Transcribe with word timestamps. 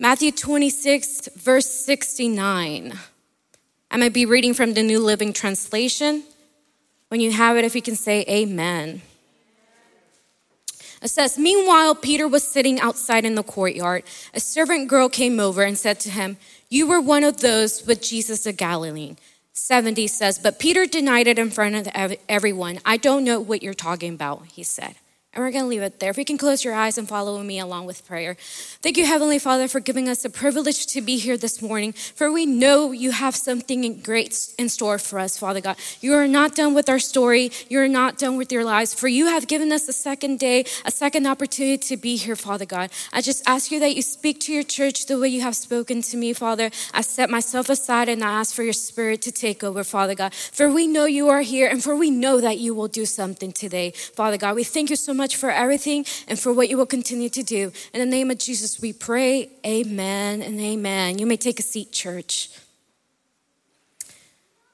Matthew 0.00 0.32
26, 0.32 1.28
verse 1.36 1.70
69. 1.70 2.94
I 3.90 3.96
might 3.96 4.12
be 4.12 4.26
reading 4.26 4.52
from 4.52 4.74
the 4.74 4.82
New 4.82 4.98
Living 4.98 5.32
Translation. 5.32 6.24
When 7.08 7.20
you 7.20 7.30
have 7.30 7.56
it, 7.56 7.64
if 7.64 7.76
you 7.76 7.82
can 7.82 7.94
say 7.94 8.24
amen. 8.28 9.02
It 11.00 11.08
says, 11.08 11.38
Meanwhile, 11.38 11.94
Peter 11.96 12.26
was 12.26 12.42
sitting 12.42 12.80
outside 12.80 13.24
in 13.24 13.36
the 13.36 13.44
courtyard. 13.44 14.02
A 14.32 14.40
servant 14.40 14.88
girl 14.88 15.08
came 15.08 15.38
over 15.38 15.62
and 15.62 15.78
said 15.78 16.00
to 16.00 16.10
him, 16.10 16.38
You 16.68 16.88
were 16.88 17.00
one 17.00 17.22
of 17.22 17.40
those 17.40 17.86
with 17.86 18.02
Jesus 18.02 18.42
the 18.42 18.52
Galilean. 18.52 19.16
70 19.52 20.08
says, 20.08 20.40
But 20.40 20.58
Peter 20.58 20.86
denied 20.86 21.28
it 21.28 21.38
in 21.38 21.50
front 21.50 21.86
of 21.94 22.16
everyone. 22.28 22.80
I 22.84 22.96
don't 22.96 23.22
know 23.22 23.38
what 23.38 23.62
you're 23.62 23.74
talking 23.74 24.14
about, 24.14 24.46
he 24.46 24.64
said. 24.64 24.96
And 25.34 25.42
we're 25.42 25.50
going 25.50 25.64
to 25.64 25.68
leave 25.68 25.82
it 25.82 25.98
there. 25.98 26.10
If 26.10 26.16
you 26.16 26.24
can 26.24 26.38
close 26.38 26.64
your 26.64 26.74
eyes 26.74 26.96
and 26.96 27.08
follow 27.08 27.42
me 27.42 27.58
along 27.58 27.86
with 27.86 28.06
prayer. 28.06 28.36
Thank 28.82 28.96
you, 28.96 29.04
Heavenly 29.04 29.40
Father, 29.40 29.66
for 29.66 29.80
giving 29.80 30.08
us 30.08 30.22
the 30.22 30.30
privilege 30.30 30.86
to 30.86 31.00
be 31.00 31.18
here 31.18 31.36
this 31.36 31.60
morning. 31.60 31.92
For 31.92 32.30
we 32.30 32.46
know 32.46 32.92
you 32.92 33.10
have 33.10 33.34
something 33.34 34.00
great 34.00 34.54
in 34.58 34.68
store 34.68 34.96
for 34.96 35.18
us, 35.18 35.36
Father 35.36 35.60
God. 35.60 35.76
You 36.00 36.14
are 36.14 36.28
not 36.28 36.54
done 36.54 36.72
with 36.72 36.88
our 36.88 37.00
story. 37.00 37.50
You 37.68 37.80
are 37.80 37.88
not 37.88 38.16
done 38.16 38.36
with 38.36 38.52
your 38.52 38.64
lives. 38.64 38.94
For 38.94 39.08
you 39.08 39.26
have 39.26 39.48
given 39.48 39.72
us 39.72 39.88
a 39.88 39.92
second 39.92 40.38
day, 40.38 40.66
a 40.84 40.92
second 40.92 41.26
opportunity 41.26 41.78
to 41.78 41.96
be 41.96 42.14
here, 42.14 42.36
Father 42.36 42.64
God. 42.64 42.92
I 43.12 43.20
just 43.20 43.42
ask 43.44 43.72
you 43.72 43.80
that 43.80 43.96
you 43.96 44.02
speak 44.02 44.38
to 44.40 44.52
your 44.52 44.62
church 44.62 45.06
the 45.06 45.18
way 45.18 45.30
you 45.30 45.40
have 45.40 45.56
spoken 45.56 46.00
to 46.02 46.16
me, 46.16 46.32
Father. 46.32 46.70
I 46.92 47.00
set 47.00 47.28
myself 47.28 47.68
aside 47.68 48.08
and 48.08 48.22
I 48.22 48.38
ask 48.38 48.54
for 48.54 48.62
your 48.62 48.72
spirit 48.72 49.20
to 49.22 49.32
take 49.32 49.64
over, 49.64 49.82
Father 49.82 50.14
God. 50.14 50.32
For 50.32 50.70
we 50.70 50.86
know 50.86 51.06
you 51.06 51.28
are 51.28 51.42
here 51.42 51.68
and 51.68 51.82
for 51.82 51.96
we 51.96 52.10
know 52.10 52.40
that 52.40 52.58
you 52.58 52.72
will 52.72 52.86
do 52.86 53.04
something 53.04 53.50
today, 53.50 53.90
Father 53.90 54.38
God. 54.38 54.54
We 54.54 54.62
thank 54.62 54.90
you 54.90 54.96
so 54.96 55.12
much 55.12 55.23
much 55.24 55.36
for 55.36 55.50
everything 55.50 56.04
and 56.28 56.38
for 56.38 56.52
what 56.52 56.68
you 56.68 56.76
will 56.76 56.84
continue 56.98 57.30
to 57.30 57.42
do. 57.42 57.72
In 57.94 58.00
the 58.00 58.12
name 58.16 58.30
of 58.30 58.36
Jesus, 58.36 58.78
we 58.78 58.92
pray. 58.92 59.48
Amen 59.64 60.42
and 60.42 60.60
amen. 60.60 61.18
You 61.18 61.24
may 61.24 61.38
take 61.38 61.58
a 61.58 61.62
seat, 61.62 61.92
church. 61.92 62.50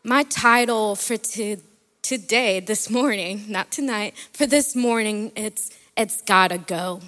My 0.02 0.24
title 0.24 0.96
for 0.96 1.16
to, 1.16 1.58
today, 2.02 2.58
this 2.58 2.90
morning, 2.90 3.44
not 3.46 3.70
tonight, 3.70 4.14
for 4.32 4.44
this 4.44 4.74
morning, 4.74 5.30
it's 5.36 5.70
It's 5.96 6.20
Gotta 6.22 6.58
Go. 6.58 7.00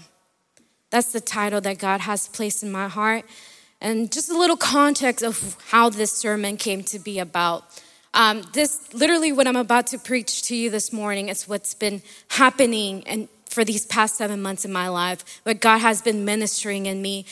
That's 0.91 1.11
the 1.11 1.21
title 1.21 1.61
that 1.63 1.79
God 1.79 2.03
has 2.03 2.29
placed 2.29 2.63
in 2.63 2.71
my 2.71 2.87
heart. 2.87 3.25
And 3.81 4.13
just 4.13 4.31
a 4.31 4.39
little 4.39 4.57
context 4.57 5.25
of 5.25 5.57
how 5.71 5.91
this 5.91 6.13
sermon 6.13 6.57
came 6.57 6.85
to 6.85 7.01
be 7.01 7.19
about. 7.19 7.65
Um, 8.15 8.43
this 8.53 8.93
literally 8.93 9.33
what 9.33 9.47
I'm 9.47 9.57
about 9.57 9.87
to 9.89 9.99
preach 9.99 10.43
to 10.45 10.55
you 10.55 10.69
this 10.71 10.93
morning 10.93 11.31
is 11.31 11.49
what's 11.49 11.73
been 11.73 12.03
happening 12.29 13.03
and 13.07 13.27
for 13.53 13.65
these 13.65 13.87
past 13.87 14.17
seven 14.17 14.41
months 14.43 14.65
in 14.65 14.73
my 14.73 14.89
life, 14.89 15.25
what 15.45 15.61
God 15.61 15.79
has 15.79 16.03
been 16.03 16.25
ministering 16.25 16.87
in 16.87 17.03
me. 17.03 17.27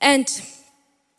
And 0.00 0.26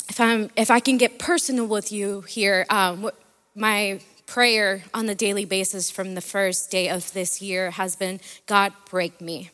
if 0.09 0.19
I'm 0.19 0.49
if 0.55 0.69
I 0.69 0.79
can 0.79 0.97
get 0.97 1.17
personal 1.17 1.65
with 1.65 1.91
you 1.91 2.21
here, 2.21 2.65
um, 2.69 3.09
my 3.55 3.99
prayer 4.25 4.83
on 4.93 5.05
the 5.05 5.15
daily 5.15 5.45
basis 5.45 5.89
from 5.91 6.15
the 6.15 6.21
first 6.21 6.71
day 6.71 6.89
of 6.89 7.11
this 7.13 7.41
year 7.41 7.71
has 7.71 7.95
been 7.95 8.19
God 8.45 8.73
break 8.89 9.21
me. 9.21 9.51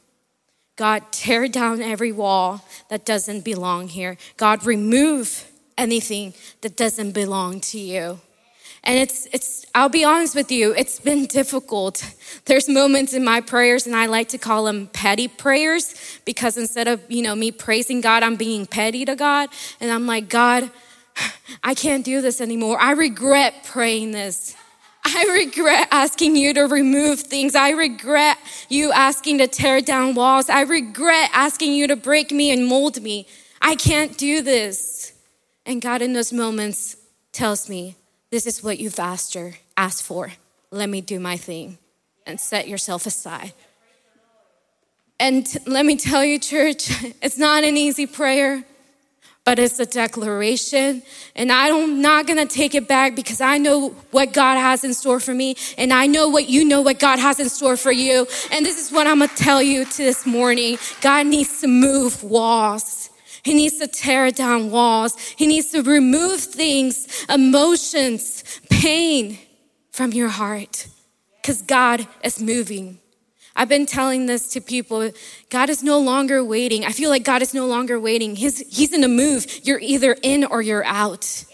God 0.76 1.12
tear 1.12 1.48
down 1.48 1.82
every 1.82 2.12
wall 2.12 2.66
that 2.90 3.06
doesn't 3.06 3.44
belong 3.44 3.90
here. 3.90 4.18
God 4.38 4.66
remove 4.66 5.52
anything 5.78 6.34
that 6.62 6.78
doesn't 6.78 7.12
belong 7.12 7.60
to 7.60 7.80
you. 7.80 8.22
And 8.84 8.98
it's, 8.98 9.28
it's, 9.34 9.66
I'll 9.76 9.90
be 9.90 10.04
honest 10.04 10.36
with 10.36 10.52
you, 10.52 10.74
it's 10.74 11.00
been 11.00 11.26
difficult. 11.26 12.04
There's 12.46 12.70
moments 12.70 13.14
in 13.14 13.24
my 13.24 13.42
prayers, 13.42 13.86
and 13.86 13.96
I 13.96 14.06
like 14.06 14.30
to 14.30 14.38
call 14.38 14.64
them 14.64 14.88
petty 14.88 15.28
prayers 15.28 15.96
because 16.26 16.58
instead 16.58 16.88
of, 16.88 17.02
you 17.10 17.22
know, 17.22 17.36
me 17.36 17.52
praising 17.52 18.02
God, 18.02 18.24
I'm 18.24 18.36
being 18.36 18.66
petty 18.66 19.06
to 19.06 19.16
God. 19.16 19.50
And 19.80 19.92
I'm 19.92 20.08
like, 20.08 20.30
God, 20.30 20.72
I 21.64 21.74
can't 21.74 22.06
do 22.06 22.22
this 22.22 22.40
anymore. 22.40 22.80
I 22.80 22.92
regret 22.92 23.66
praying 23.66 24.12
this. 24.12 24.56
I 25.04 25.46
regret 25.46 25.88
asking 25.92 26.36
you 26.36 26.54
to 26.54 26.62
remove 26.64 27.22
things. 27.22 27.56
I 27.56 27.72
regret 27.72 28.38
you 28.70 28.92
asking 28.92 29.40
to 29.40 29.48
tear 29.48 29.82
down 29.82 30.14
walls. 30.14 30.50
I 30.50 30.62
regret 30.62 31.30
asking 31.34 31.74
you 31.74 31.88
to 31.88 31.96
break 31.96 32.32
me 32.32 32.52
and 32.52 32.68
mold 32.68 33.02
me. 33.02 33.28
I 33.62 33.76
can't 33.76 34.18
do 34.18 34.42
this. 34.42 35.14
And 35.66 35.82
God, 35.82 36.02
in 36.02 36.14
those 36.14 36.34
moments, 36.34 36.98
tells 37.32 37.70
me, 37.70 37.96
this 38.32 38.46
is 38.46 38.64
what 38.64 38.80
you've 38.80 39.00
asked 39.00 39.34
her, 39.34 39.56
asked 39.76 40.04
for. 40.04 40.32
Let 40.72 40.90
me 40.90 41.02
do 41.02 41.20
my 41.20 41.38
thing 41.38 41.78
and 42.26 42.40
set 42.40 42.68
yourself 42.68 43.06
aside. 43.06 43.54
And 45.20 45.46
let 45.66 45.86
me 45.86 45.98
tell 45.98 46.24
you, 46.24 46.40
church, 46.40 46.92
it's 47.22 47.38
not 47.38 47.64
an 47.64 47.76
easy 47.76 48.06
prayer, 48.06 48.64
but 49.44 49.58
it's 49.58 49.80
a 49.80 49.86
declaration. 49.86 51.02
And 51.36 51.52
I'm 51.52 52.02
not 52.02 52.28
gonna 52.28 52.46
take 52.46 52.76
it 52.76 52.88
back 52.88 53.16
because 53.16 53.42
I 53.42 53.58
know 53.58 53.90
what 54.12 54.32
God 54.32 54.58
has 54.58 54.84
in 54.84 54.94
store 54.94 55.20
for 55.20 55.34
me, 55.34 55.56
and 55.78 55.92
I 55.92 56.06
know 56.06 56.30
what 56.30 56.48
you 56.48 56.64
know 56.64 56.82
what 56.82 57.00
God 57.00 57.20
has 57.20 57.40
in 57.40 57.50
store 57.50 57.78
for 57.78 57.92
you. 57.92 58.28
And 58.52 58.66
this 58.66 58.80
is 58.80 58.92
what 58.92 59.08
I'm 59.08 59.20
gonna 59.20 59.32
tell 59.36 59.62
you 59.62 59.86
to 59.86 59.98
this 59.98 60.26
morning 60.26 60.78
God 61.02 61.26
needs 61.26 61.62
to 61.62 61.68
move 61.68 62.24
walls. 62.24 63.09
He 63.44 63.54
needs 63.54 63.78
to 63.80 63.88
tear 63.88 64.32
down 64.32 64.72
walls. 64.72 65.18
He 65.38 65.48
needs 65.48 65.72
to 65.72 65.82
remove 65.82 66.42
things, 66.42 67.26
emotions, 67.30 68.44
pain 68.70 69.38
from 69.92 70.14
your 70.14 70.30
heart 70.30 70.88
because 71.42 71.62
God 71.62 72.08
is 72.24 72.42
moving. 72.42 73.00
I've 73.56 73.70
been 73.70 73.86
telling 73.86 74.26
this 74.26 74.48
to 74.54 74.62
people. 74.62 75.12
God 75.50 75.70
is 75.70 75.84
no 75.84 76.00
longer 76.00 76.44
waiting. 76.44 76.86
I 76.86 76.92
feel 76.92 77.10
like 77.10 77.24
God 77.24 77.42
is 77.42 77.54
no 77.54 77.66
longer 77.66 78.00
waiting. 78.00 78.36
He's, 78.36 78.60
he's 78.76 78.94
in 78.94 79.04
a 79.04 79.08
move. 79.08 79.46
You're 79.64 79.80
either 79.80 80.16
in 80.22 80.46
or 80.46 80.62
you're 80.62 80.86
out. 80.86 81.46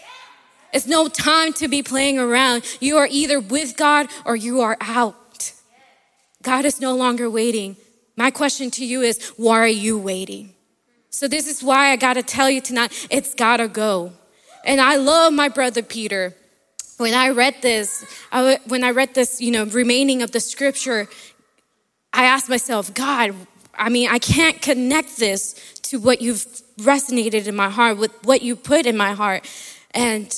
It's 0.72 0.86
no 0.86 1.08
time 1.08 1.52
to 1.54 1.68
be 1.68 1.82
playing 1.82 2.18
around. 2.18 2.64
You 2.80 2.98
are 2.98 3.08
either 3.10 3.40
with 3.40 3.76
God 3.76 4.08
or 4.24 4.36
you 4.36 4.60
are 4.60 4.76
out. 4.80 5.52
God 6.42 6.64
is 6.64 6.80
no 6.80 6.94
longer 6.94 7.28
waiting. 7.30 7.76
My 8.16 8.30
question 8.30 8.70
to 8.72 8.84
you 8.84 9.02
is, 9.02 9.32
why 9.36 9.58
are 9.58 9.66
you 9.66 9.98
waiting? 9.98 10.54
So 11.16 11.28
this 11.28 11.46
is 11.46 11.62
why 11.62 11.92
I 11.92 11.96
got 11.96 12.14
to 12.14 12.22
tell 12.22 12.50
you 12.50 12.60
tonight, 12.60 13.06
it's 13.08 13.34
got 13.34 13.56
to 13.56 13.68
go. 13.68 14.12
And 14.66 14.82
I 14.82 14.96
love 14.96 15.32
my 15.32 15.48
brother 15.48 15.82
Peter. 15.82 16.34
When 16.98 17.14
I 17.14 17.30
read 17.30 17.54
this, 17.62 18.04
I, 18.30 18.58
when 18.66 18.84
I 18.84 18.90
read 18.90 19.14
this, 19.14 19.40
you 19.40 19.50
know, 19.50 19.64
remaining 19.64 20.20
of 20.20 20.32
the 20.32 20.40
scripture, 20.40 21.08
I 22.12 22.24
asked 22.24 22.50
myself, 22.50 22.92
God, 22.92 23.34
I 23.78 23.88
mean, 23.88 24.10
I 24.10 24.18
can't 24.18 24.60
connect 24.60 25.16
this 25.16 25.54
to 25.84 25.98
what 25.98 26.20
you've 26.20 26.44
resonated 26.80 27.46
in 27.46 27.56
my 27.56 27.70
heart, 27.70 27.96
with 27.96 28.12
what 28.22 28.42
you 28.42 28.54
put 28.54 28.84
in 28.84 28.98
my 28.98 29.14
heart. 29.14 29.48
And 29.92 30.30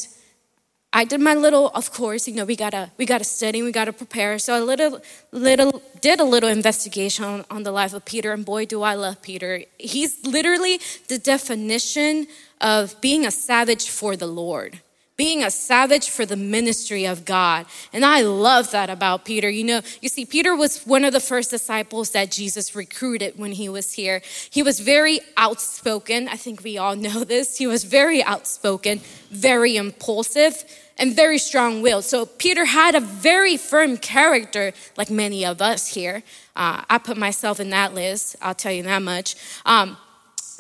I 0.93 1.05
did 1.05 1.21
my 1.21 1.35
little, 1.35 1.69
of 1.75 1.93
course, 1.93 2.27
you 2.27 2.35
know, 2.35 2.47
we 2.47 2.57
gotta 2.57 2.91
we 2.97 3.05
gotta 3.05 3.25
study, 3.25 3.63
we 3.63 3.73
gotta 3.73 3.93
prepare. 3.93 4.39
So 4.39 4.55
I 4.55 4.61
little 4.61 5.01
little 5.33 5.83
did 6.01 6.19
a 6.19 6.25
little 6.25 6.49
investigation 6.49 7.25
on, 7.25 7.45
on 7.51 7.63
the 7.63 7.73
life 7.73 7.93
of 7.93 8.05
Peter, 8.05 8.33
and 8.33 8.45
boy, 8.45 8.65
do 8.65 8.83
I 8.83 8.95
love 8.95 9.21
Peter. 9.21 9.63
He's 9.79 10.25
literally 10.25 10.81
the 11.09 11.19
definition 11.19 12.27
of 12.61 12.99
being 13.01 13.27
a 13.27 13.31
savage 13.31 13.91
for 13.91 14.17
the 14.17 14.27
Lord 14.27 14.81
being 15.19 15.43
a 15.43 15.51
savage 15.51 16.09
for 16.09 16.25
the 16.25 16.37
ministry 16.37 17.05
of 17.05 17.25
God. 17.25 17.67
And 17.93 18.05
I 18.05 18.23
love 18.23 18.71
that 18.71 18.89
about 18.89 19.25
Peter. 19.25 19.51
You 19.51 19.65
know, 19.65 19.81
you 20.01 20.09
see, 20.09 20.25
Peter 20.25 20.55
was 20.55 20.85
one 20.85 21.05
of 21.05 21.13
the 21.13 21.21
first 21.21 21.51
disciples 21.51 22.13
that 22.13 22.31
Jesus 22.31 22.77
recruited 22.77 23.37
when 23.37 23.51
he 23.51 23.69
was 23.69 23.93
here. 23.93 24.23
He 24.49 24.63
was 24.63 24.79
very 24.79 25.21
outspoken. 25.37 26.29
I 26.29 26.37
think 26.37 26.63
we 26.63 26.79
all 26.79 26.95
know 26.97 27.25
this. 27.25 27.59
He 27.59 27.67
was 27.67 27.83
very 27.83 28.23
outspoken, 28.23 29.01
very 29.31 29.77
impulsive, 29.77 30.65
and 30.97 31.15
very 31.17 31.39
strong 31.39 31.83
willed. 31.83 32.05
So 32.05 32.25
Peter 32.25 32.65
had 32.65 32.95
a 32.95 33.01
very 33.01 33.57
firm 33.57 33.97
character, 33.97 34.73
like 34.97 35.11
many 35.11 35.45
of 35.45 35.61
us 35.61 35.89
here. 35.89 36.23
Uh, 36.55 36.85
I 36.89 36.99
put 36.99 37.17
myself 37.17 37.59
in 37.59 37.71
that 37.71 37.93
list, 37.93 38.37
I'll 38.41 38.55
tell 38.55 38.73
you 38.73 38.85
that 38.85 39.03
much. 39.03 39.35
Um, 39.67 39.97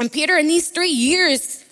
and 0.00 0.10
Peter, 0.10 0.36
in 0.36 0.48
these 0.48 0.70
three 0.70 0.90
years, 0.90 1.64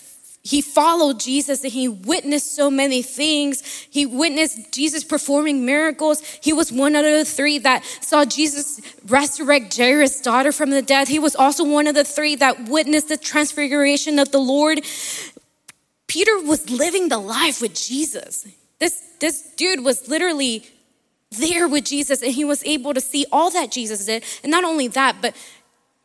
he 0.47 0.61
followed 0.61 1.19
Jesus 1.19 1.65
and 1.65 1.73
he 1.73 1.89
witnessed 1.89 2.55
so 2.55 2.71
many 2.71 3.03
things. 3.03 3.63
He 3.91 4.07
witnessed 4.07 4.73
Jesus 4.73 5.03
performing 5.03 5.67
miracles. 5.67 6.23
He 6.41 6.53
was 6.53 6.71
one 6.71 6.95
of 6.95 7.03
the 7.03 7.25
three 7.25 7.59
that 7.59 7.85
saw 8.01 8.25
Jesus 8.25 8.81
resurrect 9.09 9.77
Jairus' 9.77 10.21
daughter 10.21 10.53
from 10.53 10.71
the 10.71 10.83
dead. 10.83 11.09
He 11.09 11.19
was 11.19 11.35
also 11.35 11.65
one 11.65 11.89
of 11.89 11.97
the 11.97 12.05
three 12.05 12.37
that 12.37 12.69
witnessed 12.69 13.09
the 13.09 13.17
transfiguration 13.17 14.21
of 14.21 14.31
the 14.31 14.39
Lord. 14.39 14.85
Peter 16.07 16.39
was 16.39 16.71
living 16.71 17.09
the 17.09 17.19
life 17.19 17.61
with 17.61 17.75
Jesus. 17.75 18.47
This, 18.79 19.03
this 19.19 19.53
dude 19.57 19.85
was 19.85 20.07
literally 20.07 20.65
there 21.33 21.67
with 21.67 21.85
Jesus 21.85 22.23
and 22.23 22.31
he 22.31 22.45
was 22.45 22.63
able 22.63 22.95
to 22.95 23.01
see 23.01 23.27
all 23.33 23.51
that 23.51 23.73
Jesus 23.73 24.07
did. 24.07 24.23
And 24.45 24.53
not 24.53 24.63
only 24.63 24.87
that, 24.89 25.17
but 25.21 25.35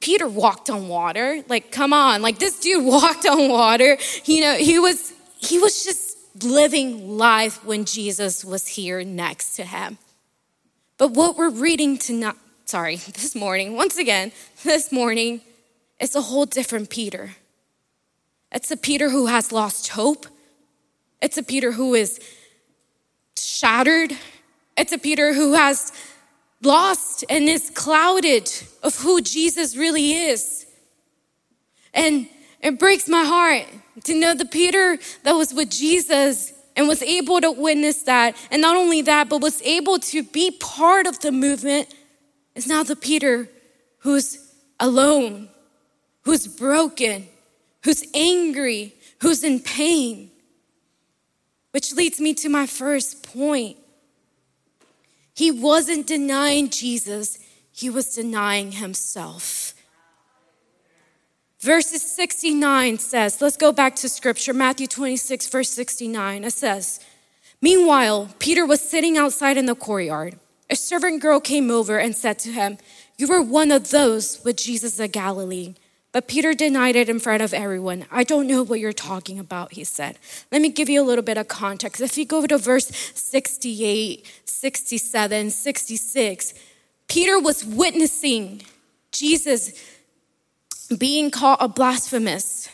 Peter 0.01 0.27
walked 0.27 0.69
on 0.69 0.87
water. 0.87 1.43
Like, 1.47 1.71
come 1.71 1.93
on. 1.93 2.21
Like, 2.21 2.39
this 2.39 2.59
dude 2.59 2.83
walked 2.85 3.25
on 3.25 3.49
water. 3.49 3.97
You 4.25 4.41
know, 4.41 4.55
he 4.55 4.79
was, 4.79 5.13
he 5.37 5.59
was 5.59 5.83
just 5.83 6.17
living 6.43 7.17
life 7.17 7.63
when 7.63 7.85
Jesus 7.85 8.43
was 8.43 8.67
here 8.67 9.03
next 9.03 9.55
to 9.55 9.63
him. 9.63 9.97
But 10.97 11.11
what 11.11 11.37
we're 11.37 11.49
reading 11.49 11.97
tonight, 11.97 12.35
sorry, 12.65 12.95
this 13.13 13.35
morning, 13.35 13.75
once 13.75 13.97
again, 13.97 14.31
this 14.63 14.91
morning, 14.91 15.41
it's 15.99 16.15
a 16.15 16.21
whole 16.21 16.45
different 16.45 16.89
Peter. 16.89 17.31
It's 18.51 18.71
a 18.71 18.77
Peter 18.77 19.09
who 19.09 19.27
has 19.27 19.51
lost 19.51 19.89
hope. 19.89 20.25
It's 21.21 21.37
a 21.37 21.43
Peter 21.43 21.71
who 21.71 21.93
is 21.93 22.19
shattered. 23.37 24.13
It's 24.75 24.91
a 24.91 24.97
Peter 24.97 25.33
who 25.33 25.53
has 25.53 25.93
lost 26.61 27.23
and 27.29 27.49
is 27.49 27.69
clouded 27.71 28.49
of 28.83 28.97
who 28.97 29.21
Jesus 29.21 29.75
really 29.75 30.13
is. 30.13 30.65
And 31.93 32.27
it 32.61 32.79
breaks 32.79 33.07
my 33.07 33.23
heart 33.23 33.65
to 34.03 34.13
know 34.13 34.33
the 34.33 34.45
Peter 34.45 34.97
that 35.23 35.33
was 35.33 35.53
with 35.53 35.69
Jesus 35.69 36.53
and 36.75 36.87
was 36.87 37.01
able 37.01 37.41
to 37.41 37.51
witness 37.51 38.03
that. 38.03 38.35
And 38.49 38.61
not 38.61 38.77
only 38.77 39.01
that, 39.03 39.29
but 39.29 39.41
was 39.41 39.61
able 39.63 39.99
to 39.99 40.23
be 40.23 40.51
part 40.51 41.07
of 41.07 41.19
the 41.19 41.31
movement 41.31 41.93
is 42.55 42.67
now 42.67 42.83
the 42.83 42.95
Peter 42.95 43.49
who's 43.99 44.53
alone, 44.79 45.49
who's 46.23 46.47
broken, 46.47 47.27
who's 47.83 48.03
angry, 48.13 48.95
who's 49.21 49.43
in 49.43 49.59
pain. 49.59 50.31
Which 51.71 51.93
leads 51.93 52.19
me 52.19 52.33
to 52.35 52.49
my 52.49 52.65
first 52.65 53.23
point. 53.23 53.77
He 55.41 55.49
wasn't 55.49 56.05
denying 56.05 56.69
Jesus, 56.69 57.39
he 57.71 57.89
was 57.89 58.13
denying 58.13 58.73
himself. 58.73 59.73
Verses 61.59 62.03
69 62.03 62.99
says, 62.99 63.41
let's 63.41 63.57
go 63.57 63.71
back 63.71 63.95
to 63.95 64.07
scripture, 64.07 64.53
Matthew 64.53 64.85
26, 64.85 65.47
verse 65.47 65.71
69. 65.71 66.43
It 66.43 66.53
says, 66.53 66.99
Meanwhile, 67.59 68.29
Peter 68.37 68.67
was 68.67 68.81
sitting 68.81 69.17
outside 69.17 69.57
in 69.57 69.65
the 69.65 69.73
courtyard. 69.73 70.37
A 70.69 70.75
servant 70.75 71.23
girl 71.23 71.39
came 71.39 71.71
over 71.71 71.97
and 71.97 72.15
said 72.15 72.37
to 72.37 72.51
him, 72.51 72.77
You 73.17 73.27
were 73.27 73.41
one 73.41 73.71
of 73.71 73.89
those 73.89 74.43
with 74.45 74.57
Jesus 74.57 74.99
of 74.99 75.11
Galilee. 75.11 75.73
But 76.11 76.27
Peter 76.27 76.53
denied 76.53 76.97
it 76.97 77.07
in 77.07 77.19
front 77.19 77.41
of 77.41 77.53
everyone. 77.53 78.05
I 78.11 78.23
don't 78.23 78.47
know 78.47 78.63
what 78.63 78.79
you're 78.81 78.91
talking 78.91 79.39
about, 79.39 79.73
he 79.73 79.83
said. 79.85 80.19
Let 80.51 80.61
me 80.61 80.69
give 80.69 80.89
you 80.89 81.01
a 81.01 81.05
little 81.05 81.23
bit 81.23 81.37
of 81.37 81.47
context. 81.47 82.01
If 82.01 82.17
you 82.17 82.25
go 82.25 82.45
to 82.45 82.57
verse 82.57 82.87
68, 83.15 84.29
67, 84.43 85.49
66, 85.51 86.53
Peter 87.07 87.39
was 87.39 87.63
witnessing 87.63 88.61
Jesus 89.11 89.71
being 90.97 91.31
called 91.31 91.57
a 91.61 91.69
blasphemous. 91.69 92.69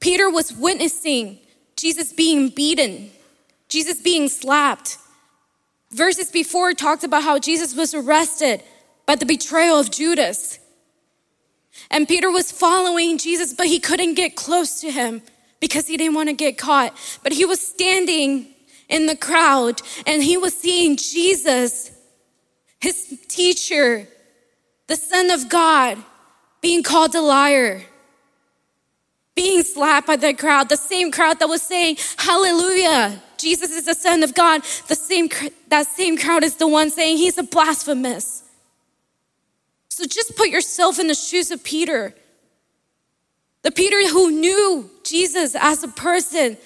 Peter 0.00 0.28
was 0.28 0.52
witnessing 0.52 1.38
Jesus 1.76 2.12
being 2.12 2.50
beaten, 2.50 3.10
Jesus 3.68 4.00
being 4.00 4.28
slapped. 4.28 4.98
Verses 5.90 6.30
before 6.30 6.74
talked 6.74 7.02
about 7.02 7.22
how 7.22 7.38
Jesus 7.38 7.74
was 7.74 7.94
arrested 7.94 8.62
by 9.06 9.14
the 9.14 9.24
betrayal 9.24 9.78
of 9.78 9.90
Judas. 9.90 10.58
And 11.90 12.06
Peter 12.06 12.30
was 12.30 12.52
following 12.52 13.18
Jesus, 13.18 13.54
but 13.54 13.66
he 13.66 13.80
couldn't 13.80 14.14
get 14.14 14.36
close 14.36 14.80
to 14.80 14.90
him 14.90 15.22
because 15.60 15.86
he 15.86 15.96
didn't 15.96 16.14
want 16.14 16.28
to 16.28 16.34
get 16.34 16.58
caught. 16.58 16.96
But 17.22 17.32
he 17.32 17.44
was 17.44 17.60
standing 17.60 18.54
in 18.88 19.06
the 19.06 19.16
crowd 19.16 19.82
and 20.06 20.22
he 20.22 20.36
was 20.36 20.54
seeing 20.54 20.96
Jesus, 20.96 21.90
his 22.80 23.18
teacher, 23.28 24.06
the 24.86 24.96
Son 24.96 25.30
of 25.30 25.48
God, 25.48 25.98
being 26.60 26.82
called 26.82 27.14
a 27.14 27.20
liar, 27.20 27.82
being 29.34 29.62
slapped 29.62 30.06
by 30.06 30.16
the 30.16 30.34
crowd, 30.34 30.68
the 30.68 30.76
same 30.76 31.12
crowd 31.12 31.38
that 31.38 31.48
was 31.48 31.62
saying, 31.62 31.96
Hallelujah, 32.16 33.22
Jesus 33.36 33.70
is 33.70 33.84
the 33.84 33.94
Son 33.94 34.22
of 34.22 34.34
God. 34.34 34.62
The 34.88 34.96
same, 34.96 35.28
that 35.68 35.86
same 35.86 36.18
crowd 36.18 36.42
is 36.42 36.56
the 36.56 36.66
one 36.66 36.90
saying 36.90 37.18
he's 37.18 37.38
a 37.38 37.44
blasphemous. 37.44 38.42
So 39.98 40.04
just 40.04 40.36
put 40.36 40.50
yourself 40.50 41.00
in 41.00 41.08
the 41.08 41.14
shoes 41.16 41.50
of 41.50 41.64
Peter. 41.64 42.14
The 43.62 43.72
Peter 43.72 44.06
who 44.06 44.30
knew 44.30 44.88
Jesus 45.02 45.56
as 45.56 45.82
a 45.82 45.88
person, 45.88 46.56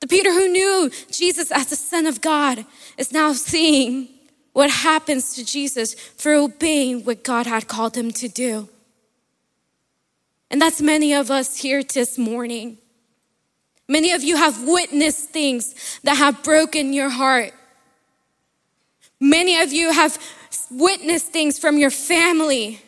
the 0.00 0.06
Peter 0.06 0.30
who 0.30 0.48
knew 0.48 0.90
Jesus 1.10 1.50
as 1.50 1.68
the 1.68 1.76
Son 1.76 2.04
of 2.04 2.20
God, 2.20 2.66
is 2.98 3.10
now 3.10 3.32
seeing 3.32 4.06
what 4.52 4.68
happens 4.68 5.32
to 5.36 5.46
Jesus 5.46 5.94
for 5.94 6.34
obeying 6.34 7.06
what 7.06 7.24
God 7.24 7.46
had 7.46 7.68
called 7.68 7.96
him 7.96 8.10
to 8.10 8.28
do. 8.28 8.68
And 10.50 10.60
that's 10.60 10.82
many 10.82 11.14
of 11.14 11.30
us 11.30 11.56
here 11.56 11.82
this 11.82 12.18
morning. 12.18 12.76
Many 13.88 14.12
of 14.12 14.22
you 14.22 14.36
have 14.36 14.62
witnessed 14.62 15.30
things 15.30 15.98
that 16.04 16.18
have 16.18 16.42
broken 16.42 16.92
your 16.92 17.08
heart. 17.08 17.54
Many 19.18 19.58
of 19.58 19.72
you 19.72 19.90
have 19.92 20.18
witnessed 20.70 21.26
things 21.26 21.58
from 21.58 21.78
your 21.78 21.90
family. 21.90 22.80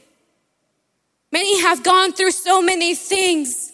Many 1.33 1.63
have 1.63 1.83
gone 1.83 2.13
through 2.13 2.31
so 2.31 2.63
many 2.63 2.95
things. 2.95 3.73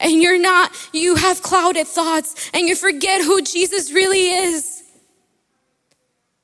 And 0.00 0.22
you're 0.22 0.40
not, 0.40 0.72
you 0.92 1.14
have 1.14 1.42
clouded 1.42 1.86
thoughts 1.86 2.50
and 2.52 2.68
you 2.68 2.74
forget 2.74 3.22
who 3.22 3.42
Jesus 3.42 3.92
really 3.92 4.28
is. 4.30 4.82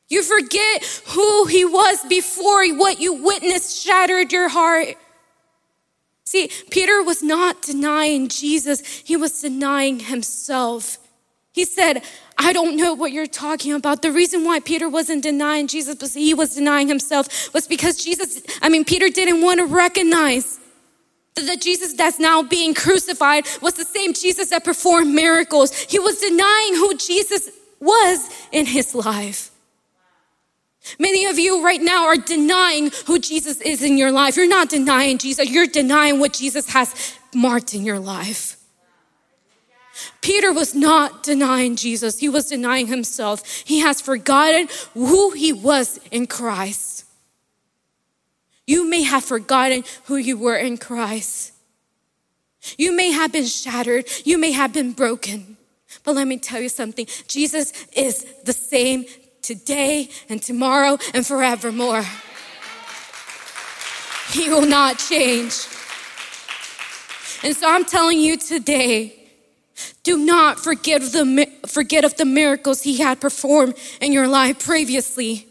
You 0.08 0.22
forget 0.22 0.84
who 1.06 1.46
he 1.46 1.64
was 1.64 2.04
before 2.08 2.66
what 2.74 3.00
you 3.00 3.12
witnessed 3.12 3.84
shattered 3.84 4.32
your 4.32 4.48
heart. 4.48 4.96
See, 6.24 6.50
Peter 6.70 7.02
was 7.02 7.22
not 7.22 7.62
denying 7.62 8.28
Jesus, 8.28 8.80
he 8.80 9.16
was 9.16 9.40
denying 9.40 10.00
himself. 10.00 10.98
He 11.52 11.64
said, 11.64 12.02
I 12.42 12.54
don't 12.54 12.76
know 12.76 12.94
what 12.94 13.12
you're 13.12 13.26
talking 13.26 13.74
about. 13.74 14.00
The 14.00 14.10
reason 14.10 14.44
why 14.44 14.60
Peter 14.60 14.88
wasn't 14.88 15.22
denying 15.22 15.66
Jesus, 15.66 15.94
but 15.94 16.10
he 16.10 16.32
was 16.32 16.54
denying 16.54 16.88
himself, 16.88 17.52
was 17.52 17.66
because 17.68 18.02
Jesus, 18.02 18.40
I 18.62 18.70
mean, 18.70 18.84
Peter 18.84 19.10
didn't 19.10 19.42
want 19.42 19.60
to 19.60 19.66
recognize 19.66 20.58
that 21.34 21.44
the 21.44 21.56
Jesus 21.56 21.92
that's 21.92 22.18
now 22.18 22.42
being 22.42 22.72
crucified 22.72 23.46
was 23.60 23.74
the 23.74 23.84
same 23.84 24.14
Jesus 24.14 24.48
that 24.50 24.64
performed 24.64 25.14
miracles. 25.14 25.78
He 25.82 25.98
was 25.98 26.18
denying 26.18 26.74
who 26.76 26.96
Jesus 26.96 27.50
was 27.78 28.30
in 28.52 28.64
his 28.64 28.94
life. 28.94 29.50
Many 30.98 31.26
of 31.26 31.38
you 31.38 31.62
right 31.62 31.80
now 31.80 32.06
are 32.06 32.16
denying 32.16 32.90
who 33.06 33.18
Jesus 33.18 33.60
is 33.60 33.82
in 33.82 33.98
your 33.98 34.10
life. 34.10 34.36
You're 34.36 34.48
not 34.48 34.70
denying 34.70 35.18
Jesus, 35.18 35.50
you're 35.50 35.66
denying 35.66 36.20
what 36.20 36.32
Jesus 36.32 36.70
has 36.70 37.18
marked 37.34 37.74
in 37.74 37.84
your 37.84 37.98
life. 37.98 38.56
Peter 40.20 40.52
was 40.52 40.74
not 40.74 41.22
denying 41.22 41.76
Jesus, 41.76 42.18
he 42.18 42.28
was 42.28 42.46
denying 42.46 42.86
himself. 42.86 43.46
He 43.64 43.80
has 43.80 44.00
forgotten 44.00 44.68
who 44.94 45.30
he 45.32 45.52
was 45.52 45.98
in 46.10 46.26
Christ. 46.26 47.04
You 48.66 48.88
may 48.88 49.02
have 49.02 49.24
forgotten 49.24 49.84
who 50.04 50.16
you 50.16 50.38
were 50.38 50.56
in 50.56 50.78
Christ. 50.78 51.52
You 52.76 52.94
may 52.94 53.10
have 53.10 53.32
been 53.32 53.46
shattered, 53.46 54.06
you 54.24 54.38
may 54.38 54.52
have 54.52 54.72
been 54.72 54.92
broken. 54.92 55.56
But 56.04 56.14
let 56.14 56.26
me 56.26 56.38
tell 56.38 56.60
you 56.60 56.68
something 56.68 57.06
Jesus 57.26 57.72
is 57.92 58.24
the 58.44 58.52
same 58.52 59.06
today 59.42 60.08
and 60.28 60.42
tomorrow 60.42 60.98
and 61.14 61.26
forevermore. 61.26 62.04
He 64.30 64.48
will 64.48 64.66
not 64.66 64.98
change. 64.98 65.66
And 67.42 67.56
so 67.56 67.66
I'm 67.68 67.84
telling 67.84 68.20
you 68.20 68.36
today, 68.36 69.19
do 70.02 70.18
not 70.18 70.58
forget 70.58 71.02
of 71.02 71.12
the, 71.12 71.46
forget 71.66 72.04
of 72.04 72.16
the 72.16 72.24
miracles 72.24 72.82
he 72.82 72.98
had 72.98 73.20
performed 73.20 73.74
in 74.00 74.12
your 74.12 74.28
life 74.28 74.64
previously 74.64 75.46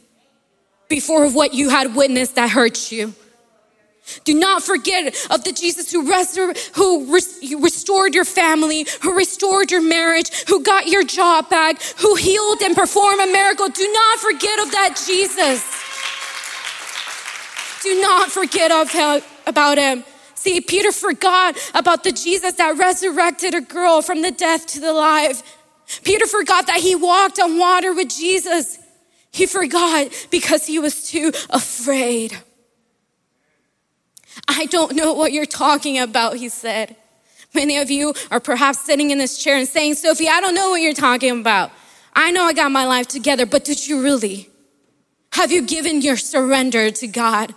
before 0.89 1.29
what 1.29 1.53
you 1.53 1.69
had 1.69 1.95
witnessed 1.95 2.35
that 2.35 2.49
hurt 2.49 2.91
you. 2.91 3.13
Do 4.23 4.33
not 4.33 4.63
forget 4.63 5.07
of 5.29 5.43
the 5.43 5.51
Jesus 5.51 5.91
who, 5.91 6.03
who 6.73 7.13
res- 7.13 7.53
restored 7.59 8.15
your 8.15 8.25
family, 8.25 8.87
who 9.01 9.15
restored 9.15 9.71
your 9.71 9.81
marriage, 9.81 10.31
who 10.47 10.63
got 10.63 10.87
your 10.87 11.03
job 11.03 11.49
back, 11.49 11.81
who 11.99 12.15
healed 12.15 12.61
and 12.63 12.75
performed 12.75 13.21
a 13.21 13.27
miracle. 13.27 13.69
Do 13.69 13.91
not 13.91 14.19
forget 14.19 14.59
of 14.59 14.71
that 14.71 15.01
Jesus. 15.05 15.63
Do 17.83 18.01
not 18.01 18.31
forget 18.31 18.71
of 18.71 18.91
him, 18.91 19.21
about 19.45 19.77
him. 19.77 20.03
See, 20.49 20.61
Peter 20.61 20.91
forgot 20.91 21.59
about 21.75 22.03
the 22.03 22.11
Jesus 22.11 22.53
that 22.53 22.75
resurrected 22.75 23.53
a 23.53 23.61
girl 23.61 24.01
from 24.01 24.23
the 24.23 24.31
death 24.31 24.65
to 24.67 24.79
the 24.79 24.91
life. 24.91 25.43
Peter 26.03 26.25
forgot 26.25 26.65
that 26.65 26.79
he 26.79 26.95
walked 26.95 27.39
on 27.39 27.59
water 27.59 27.93
with 27.93 28.09
Jesus. 28.09 28.79
He 29.29 29.45
forgot 29.45 30.07
because 30.31 30.65
he 30.65 30.79
was 30.79 31.07
too 31.07 31.31
afraid. 31.51 32.35
I 34.47 34.65
don't 34.65 34.95
know 34.95 35.13
what 35.13 35.33
you're 35.33 35.45
talking 35.45 35.99
about, 35.99 36.37
he 36.37 36.49
said. 36.49 36.95
Many 37.53 37.77
of 37.77 37.91
you 37.91 38.15
are 38.31 38.39
perhaps 38.39 38.79
sitting 38.79 39.11
in 39.11 39.19
this 39.19 39.37
chair 39.37 39.55
and 39.55 39.67
saying, 39.67 39.93
Sophie, 39.93 40.29
I 40.29 40.41
don't 40.41 40.55
know 40.55 40.71
what 40.71 40.81
you're 40.81 40.93
talking 40.93 41.41
about. 41.41 41.71
I 42.15 42.31
know 42.31 42.45
I 42.45 42.53
got 42.53 42.71
my 42.71 42.87
life 42.87 43.07
together, 43.07 43.45
but 43.45 43.65
did 43.65 43.87
you 43.87 44.01
really? 44.01 44.49
Have 45.33 45.51
you 45.51 45.61
given 45.61 46.01
your 46.01 46.17
surrender 46.17 46.89
to 46.89 47.05
God? 47.05 47.53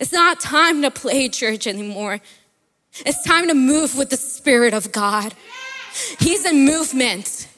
It's 0.00 0.12
not 0.12 0.40
time 0.40 0.82
to 0.82 0.90
play 0.90 1.28
church 1.28 1.66
anymore. 1.66 2.20
It's 3.06 3.22
time 3.24 3.48
to 3.48 3.54
move 3.54 3.96
with 3.96 4.10
the 4.10 4.16
Spirit 4.16 4.74
of 4.74 4.92
God. 4.92 5.34
He's 6.18 6.44
in 6.44 6.64
movement. 6.64 7.48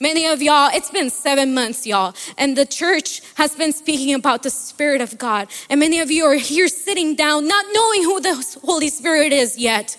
Many 0.00 0.26
of 0.26 0.42
y'all, 0.42 0.70
it's 0.72 0.90
been 0.90 1.10
seven 1.10 1.54
months, 1.54 1.86
y'all, 1.86 2.14
and 2.36 2.56
the 2.56 2.66
church 2.66 3.22
has 3.34 3.54
been 3.54 3.72
speaking 3.72 4.14
about 4.14 4.42
the 4.42 4.50
Spirit 4.50 5.00
of 5.00 5.16
God. 5.16 5.48
And 5.70 5.78
many 5.78 6.00
of 6.00 6.10
you 6.10 6.24
are 6.24 6.34
here 6.34 6.66
sitting 6.68 7.14
down, 7.14 7.46
not 7.46 7.64
knowing 7.72 8.02
who 8.02 8.20
the 8.20 8.58
Holy 8.64 8.88
Spirit 8.88 9.32
is 9.32 9.56
yet. 9.56 9.96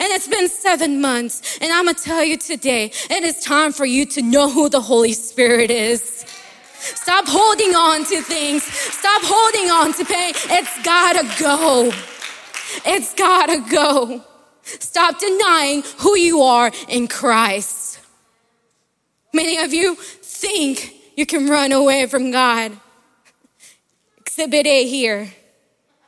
And 0.00 0.10
it's 0.12 0.28
been 0.28 0.48
seven 0.48 1.02
months. 1.02 1.58
And 1.60 1.70
I'm 1.70 1.86
to 1.86 1.94
tell 1.94 2.24
you 2.24 2.38
today, 2.38 2.86
it 3.10 3.22
is 3.22 3.40
time 3.40 3.72
for 3.72 3.84
you 3.84 4.06
to 4.06 4.22
know 4.22 4.50
who 4.50 4.70
the 4.70 4.80
Holy 4.80 5.12
Spirit 5.12 5.70
is. 5.70 6.24
Stop 6.84 7.26
holding 7.26 7.74
on 7.74 8.04
to 8.04 8.20
things. 8.20 8.62
Stop 8.64 9.22
holding 9.24 9.70
on 9.70 9.92
to 9.94 10.04
pain. 10.04 10.34
It's 10.50 10.82
gotta 10.82 11.24
go. 11.42 11.90
It's 12.84 13.14
gotta 13.14 13.64
go. 13.70 14.22
Stop 14.62 15.18
denying 15.18 15.82
who 15.98 16.16
you 16.16 16.42
are 16.42 16.70
in 16.88 17.08
Christ. 17.08 18.00
Many 19.32 19.58
of 19.58 19.72
you 19.72 19.96
think 19.96 20.94
you 21.16 21.26
can 21.26 21.48
run 21.48 21.72
away 21.72 22.06
from 22.06 22.30
God. 22.30 22.72
Exhibit 24.18 24.66
A 24.66 24.86
here. 24.86 25.32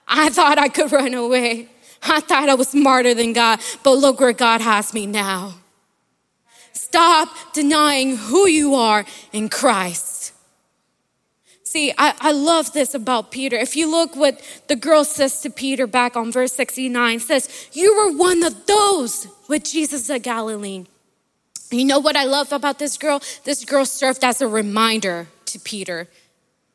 I 0.08 0.28
thought 0.28 0.58
I 0.58 0.68
could 0.68 0.92
run 0.92 1.14
away. 1.14 1.68
I 2.02 2.20
thought 2.20 2.48
I 2.48 2.54
was 2.54 2.68
smarter 2.68 3.14
than 3.14 3.32
God, 3.32 3.60
but 3.82 3.92
look 3.92 4.20
where 4.20 4.32
God 4.32 4.60
has 4.60 4.94
me 4.94 5.06
now. 5.06 5.54
Stop 6.72 7.28
denying 7.52 8.16
who 8.16 8.46
you 8.46 8.74
are 8.74 9.04
in 9.32 9.48
Christ. 9.48 10.32
See, 11.66 11.92
I, 11.98 12.14
I 12.20 12.30
love 12.30 12.72
this 12.72 12.94
about 12.94 13.32
Peter. 13.32 13.56
If 13.56 13.74
you 13.74 13.90
look 13.90 14.14
what 14.14 14.40
the 14.68 14.76
girl 14.76 15.02
says 15.02 15.40
to 15.40 15.50
Peter 15.50 15.88
back 15.88 16.16
on 16.16 16.30
verse 16.30 16.52
69, 16.52 17.18
says, 17.18 17.68
You 17.72 17.96
were 17.96 18.16
one 18.16 18.44
of 18.44 18.66
those 18.66 19.26
with 19.48 19.64
Jesus 19.64 20.06
the 20.06 20.20
Galilean. 20.20 20.86
You 21.72 21.84
know 21.84 21.98
what 21.98 22.14
I 22.14 22.22
love 22.22 22.52
about 22.52 22.78
this 22.78 22.96
girl? 22.96 23.20
This 23.42 23.64
girl 23.64 23.84
served 23.84 24.22
as 24.22 24.40
a 24.40 24.46
reminder 24.46 25.26
to 25.46 25.58
Peter. 25.58 26.06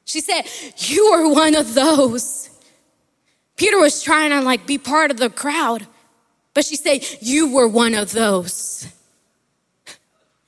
She 0.03 0.19
said, 0.19 0.41
You 0.75 1.11
were 1.11 1.33
one 1.33 1.55
of 1.55 1.73
those. 1.73 2.49
Peter 3.55 3.79
was 3.79 4.03
trying 4.03 4.31
to 4.31 4.41
like 4.41 4.67
be 4.67 4.77
part 4.77 5.09
of 5.09 5.15
the 5.15 5.29
crowd, 5.29 5.87
but 6.53 6.65
she 6.65 6.75
said, 6.75 7.05
You 7.21 7.49
were 7.49 7.67
one 7.67 7.93
of 7.93 8.11
those. 8.11 8.91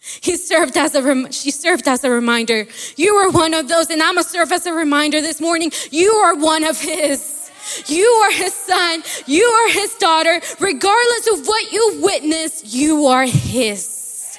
He 0.03 0.36
served 0.36 0.75
as 0.77 0.95
a 0.95 1.01
rem- 1.01 1.31
she 1.31 1.50
served 1.50 1.88
as 1.88 2.03
a 2.03 2.10
reminder. 2.10 2.67
You 2.98 3.15
are 3.15 3.29
one 3.31 3.53
of 3.53 3.69
those, 3.69 3.89
and 3.89 4.03
I'm 4.03 4.15
gonna 4.15 4.27
serve 4.27 4.51
as 4.51 4.65
a 4.65 4.74
reminder 4.74 5.22
this 5.22 5.39
morning. 5.39 5.72
You 5.91 6.12
are 6.12 6.36
one 6.36 6.65
of 6.65 6.79
his. 6.79 7.50
You 7.88 8.05
are 8.05 8.31
his 8.31 8.53
son. 8.53 9.03
You 9.25 9.45
are 9.45 9.69
his 9.69 9.95
daughter. 9.95 10.41
Regardless 10.60 11.31
of 11.31 11.48
what 11.48 11.72
you 11.72 12.01
witness, 12.01 12.75
you 12.75 13.05
are 13.05 13.25
his. 13.25 14.38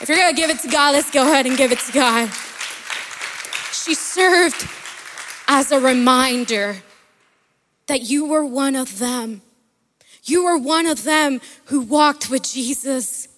If 0.00 0.08
you're 0.08 0.16
gonna 0.16 0.32
give 0.32 0.48
it 0.48 0.60
to 0.60 0.68
God, 0.68 0.94
let's 0.94 1.10
go 1.10 1.22
ahead 1.22 1.44
and 1.44 1.58
give 1.58 1.72
it 1.72 1.78
to 1.80 1.92
God. 1.92 2.30
She 3.70 3.94
served 3.94 4.66
as 5.46 5.72
a 5.72 5.78
reminder 5.78 6.78
that 7.86 8.02
you 8.02 8.24
were 8.24 8.46
one 8.46 8.76
of 8.76 8.98
them. 8.98 9.42
You 10.24 10.44
were 10.44 10.58
one 10.58 10.86
of 10.86 11.04
them 11.04 11.40
who 11.66 11.80
walked 11.80 12.30
with 12.30 12.42
Jesus. 12.42 13.28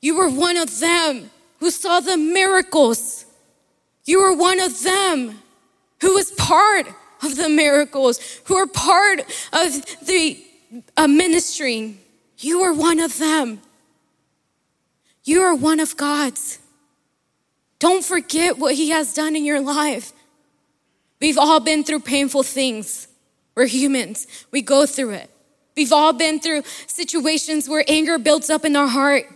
You 0.00 0.16
were 0.16 0.30
one 0.30 0.56
of 0.56 0.80
them 0.80 1.30
who 1.60 1.70
saw 1.70 2.00
the 2.00 2.16
miracles. 2.16 3.24
You 4.04 4.22
were 4.22 4.34
one 4.36 4.60
of 4.60 4.82
them 4.82 5.38
who 6.00 6.14
was 6.14 6.30
part 6.32 6.86
of 7.22 7.36
the 7.36 7.48
miracles, 7.48 8.40
who 8.44 8.56
were 8.56 8.66
part 8.66 9.20
of 9.52 10.06
the 10.06 10.42
uh, 10.96 11.08
ministry. 11.08 11.98
You 12.38 12.60
are 12.62 12.72
one 12.72 13.00
of 13.00 13.18
them. 13.18 13.60
You 15.24 15.42
are 15.42 15.54
one 15.54 15.80
of 15.80 15.96
God's. 15.96 16.58
Don't 17.78 18.04
forget 18.04 18.58
what 18.58 18.74
He 18.74 18.90
has 18.90 19.12
done 19.12 19.36
in 19.36 19.44
your 19.44 19.60
life. 19.60 20.12
We've 21.20 21.38
all 21.38 21.60
been 21.60 21.82
through 21.82 22.00
painful 22.00 22.42
things. 22.42 23.08
We're 23.54 23.66
humans, 23.66 24.26
we 24.50 24.60
go 24.60 24.86
through 24.86 25.12
it. 25.12 25.30
We've 25.76 25.92
all 25.92 26.12
been 26.12 26.40
through 26.40 26.62
situations 26.86 27.68
where 27.68 27.84
anger 27.86 28.18
builds 28.18 28.48
up 28.48 28.64
in 28.64 28.74
our 28.76 28.88
heart, 28.88 29.26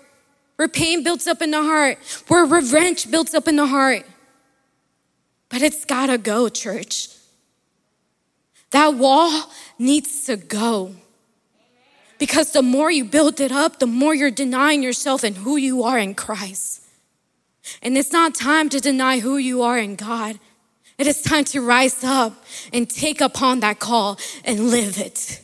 where 0.57 0.69
pain 0.69 1.03
builds 1.03 1.27
up 1.27 1.43
in 1.43 1.51
the 1.51 1.63
heart, 1.63 1.99
where 2.29 2.45
revenge 2.45 3.11
builds 3.11 3.35
up 3.35 3.47
in 3.47 3.57
the 3.57 3.67
heart. 3.67 4.07
But 5.51 5.63
it's 5.63 5.85
gotta 5.85 6.17
go, 6.17 6.49
church. 6.49 7.09
That 8.71 8.95
wall 8.95 9.51
needs 9.79 10.25
to 10.27 10.37
go. 10.37 10.95
Because 12.19 12.53
the 12.53 12.63
more 12.63 12.91
you 12.91 13.05
build 13.05 13.41
it 13.41 13.51
up, 13.51 13.79
the 13.79 13.87
more 13.87 14.15
you're 14.15 14.31
denying 14.31 14.83
yourself 14.83 15.25
and 15.25 15.37
who 15.37 15.57
you 15.57 15.83
are 15.83 15.99
in 15.99 16.15
Christ. 16.15 16.83
And 17.83 17.97
it's 17.97 18.13
not 18.13 18.35
time 18.35 18.69
to 18.71 18.81
deny 18.81 19.19
who 19.19 19.37
you 19.37 19.63
are 19.63 19.79
in 19.79 19.97
God. 19.97 20.39
It 20.99 21.07
is 21.07 21.23
time 21.23 21.45
to 21.47 21.61
rise 21.61 22.05
up 22.05 22.45
and 22.73 22.89
take 22.89 23.21
upon 23.21 23.61
that 23.61 23.79
call 23.79 24.19
and 24.45 24.71
live 24.71 24.99
it. 24.99 25.41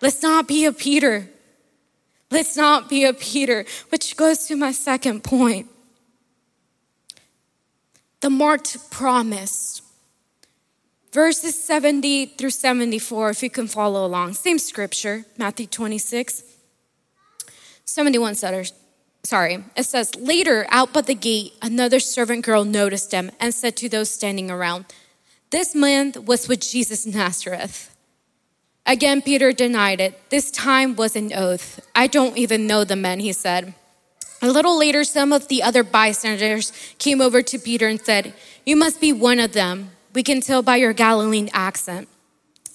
Let's 0.00 0.22
not 0.22 0.46
be 0.46 0.64
a 0.64 0.72
Peter. 0.72 1.28
Let's 2.30 2.56
not 2.56 2.88
be 2.88 3.04
a 3.04 3.12
Peter, 3.12 3.64
which 3.88 4.16
goes 4.16 4.46
to 4.46 4.56
my 4.56 4.72
second 4.72 5.24
point. 5.24 5.68
The 8.20 8.30
marked 8.30 8.90
promise. 8.90 9.82
Verses 11.12 11.62
70 11.62 12.26
through 12.26 12.50
74, 12.50 13.30
if 13.30 13.42
you 13.42 13.50
can 13.50 13.66
follow 13.66 14.04
along. 14.04 14.34
Same 14.34 14.58
scripture, 14.58 15.24
Matthew 15.38 15.66
26. 15.66 16.42
71 17.84 18.34
setters 18.34 18.72
sorry, 19.28 19.62
it 19.76 19.84
says, 19.84 20.14
Later, 20.16 20.66
out 20.70 20.92
by 20.92 21.02
the 21.02 21.14
gate, 21.14 21.52
another 21.60 22.00
servant 22.00 22.44
girl 22.44 22.64
noticed 22.64 23.12
him 23.12 23.30
and 23.38 23.52
said 23.52 23.76
to 23.76 23.88
those 23.88 24.10
standing 24.10 24.50
around, 24.50 24.86
This 25.50 25.74
man 25.74 26.14
was 26.24 26.48
with 26.48 26.60
Jesus 26.60 27.06
Nazareth. 27.06 27.94
Again, 28.88 29.20
Peter 29.20 29.52
denied 29.52 30.00
it. 30.00 30.30
This 30.30 30.50
time 30.50 30.96
was 30.96 31.14
an 31.14 31.30
oath. 31.34 31.78
I 31.94 32.06
don't 32.06 32.38
even 32.38 32.66
know 32.66 32.84
the 32.84 32.96
man, 32.96 33.20
he 33.20 33.34
said. 33.34 33.74
A 34.40 34.48
little 34.48 34.78
later, 34.78 35.04
some 35.04 35.30
of 35.30 35.48
the 35.48 35.62
other 35.62 35.82
bystanders 35.82 36.72
came 36.98 37.20
over 37.20 37.42
to 37.42 37.58
Peter 37.58 37.86
and 37.86 38.00
said, 38.00 38.32
You 38.64 38.76
must 38.76 38.98
be 38.98 39.12
one 39.12 39.40
of 39.40 39.52
them. 39.52 39.90
We 40.14 40.22
can 40.22 40.40
tell 40.40 40.62
by 40.62 40.76
your 40.76 40.94
Galilean 40.94 41.50
accent. 41.52 42.08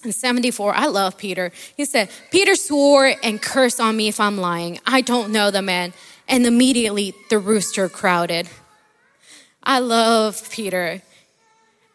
In 0.04 0.12
74, 0.12 0.76
I 0.76 0.86
love 0.86 1.18
Peter. 1.18 1.52
He 1.76 1.84
said, 1.84 2.12
Peter 2.30 2.56
swore 2.56 3.16
and 3.24 3.42
cursed 3.42 3.80
on 3.80 3.98
me 3.98 4.08
if 4.08 4.20
I'm 4.20 4.38
lying. 4.38 4.80
I 4.86 5.02
don't 5.02 5.32
know 5.32 5.50
the 5.50 5.64
man 5.64 5.94
and 6.28 6.46
immediately 6.46 7.16
the 7.32 7.40
rooster 7.40 7.90
crowded. 7.90 8.48
I 9.64 9.80
love 9.80 10.48
Peter. 10.52 11.02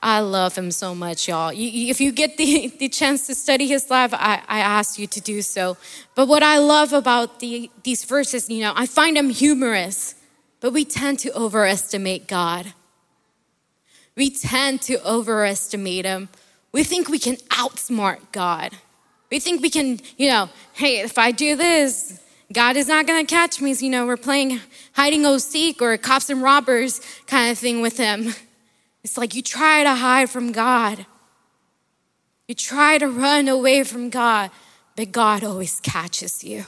I 0.01 0.21
love 0.21 0.57
him 0.57 0.71
so 0.71 0.95
much, 0.95 1.27
y'all. 1.27 1.53
if 1.53 2.01
you 2.01 2.13
get 2.13 2.37
the, 2.37 2.69
the 2.79 2.89
chance 2.89 3.27
to 3.27 3.35
study 3.35 3.67
his 3.67 3.91
life, 3.91 4.15
I, 4.15 4.43
I 4.47 4.61
ask 4.61 4.99
you 4.99 5.07
to 5.09 5.21
do 5.21 5.43
so. 5.43 5.77
But 6.15 6.29
what 6.29 6.43
I 6.43 6.59
love 6.59 6.93
about 6.93 7.41
the, 7.41 7.71
these 7.83 8.05
verses, 8.05 8.49
you 8.49 8.61
know, 8.61 8.73
I 8.77 8.87
find 8.87 9.17
them 9.17 9.31
humorous, 9.31 10.15
but 10.61 10.73
we 10.73 10.85
tend 10.85 11.19
to 11.21 11.33
overestimate 11.37 12.29
God. 12.29 12.73
We 14.17 14.31
tend 14.31 14.83
to 14.83 15.05
overestimate 15.09 16.05
him. 16.05 16.29
We 16.73 16.85
think 16.85 17.09
we 17.09 17.19
can 17.19 17.37
outsmart 17.51 18.21
God. 18.33 18.77
We 19.31 19.41
think 19.41 19.63
we 19.63 19.71
can, 19.71 20.01
you 20.17 20.31
know, 20.31 20.49
hey, 20.75 21.01
if 21.01 21.19
I 21.19 21.33
do 21.33 21.55
this, 21.57 22.21
God 22.53 22.77
is 22.77 22.89
not 22.89 23.07
going 23.07 23.25
to 23.25 23.31
catch 23.31 23.61
me. 23.61 23.73
You 23.73 23.91
know, 23.91 24.07
we're 24.07 24.17
playing 24.17 24.61
hiding 24.95 25.23
go 25.23 25.39
seek 25.39 25.83
or 25.83 25.97
cops 25.99 26.31
and 26.31 26.43
robbers 26.43 27.01
kind 27.27 27.51
of 27.51 27.59
thing 27.59 27.81
with 27.81 27.97
him. 27.97 28.35
It's 29.09 29.17
like 29.17 29.35
you 29.35 29.41
try 29.41 29.85
to 29.85 29.95
hide 29.95 30.29
from 30.29 30.53
God. 30.53 31.07
You 32.47 32.55
try 32.55 32.99
to 32.99 33.09
run 33.09 33.49
away 33.49 33.83
from 33.83 34.11
God, 34.11 34.51
but 34.97 35.13
God 35.13 35.43
always 35.43 35.81
catches 35.81 36.45
you. 36.45 36.67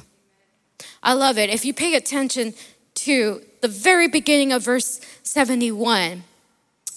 I 1.03 1.13
love 1.13 1.37
it. 1.37 1.51
If 1.51 1.67
you 1.67 1.75
pay 1.75 1.97
attention 1.97 2.55
to 2.95 3.43
the 3.61 3.69
very 3.69 4.09
beginning 4.09 4.53
of 4.53 4.65
verse 4.65 5.03
71, 5.23 6.25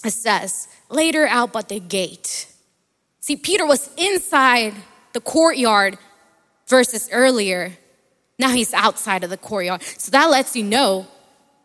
it 0.06 0.12
says, 0.12 0.70
later 0.90 1.28
out 1.28 1.52
but 1.52 1.68
the 1.68 1.82
gate. 1.82 2.48
See, 3.20 3.36
Peter 3.36 3.66
was 3.66 3.90
inside 3.98 4.74
the 5.12 5.20
courtyard 5.20 5.98
versus 6.68 7.10
earlier. 7.12 7.74
Now 8.40 8.52
he's 8.52 8.74
outside 8.74 9.26
of 9.26 9.30
the 9.30 9.36
courtyard. 9.36 9.84
So 9.84 10.10
that 10.12 10.30
lets 10.30 10.56
you 10.56 10.64
know 10.64 11.06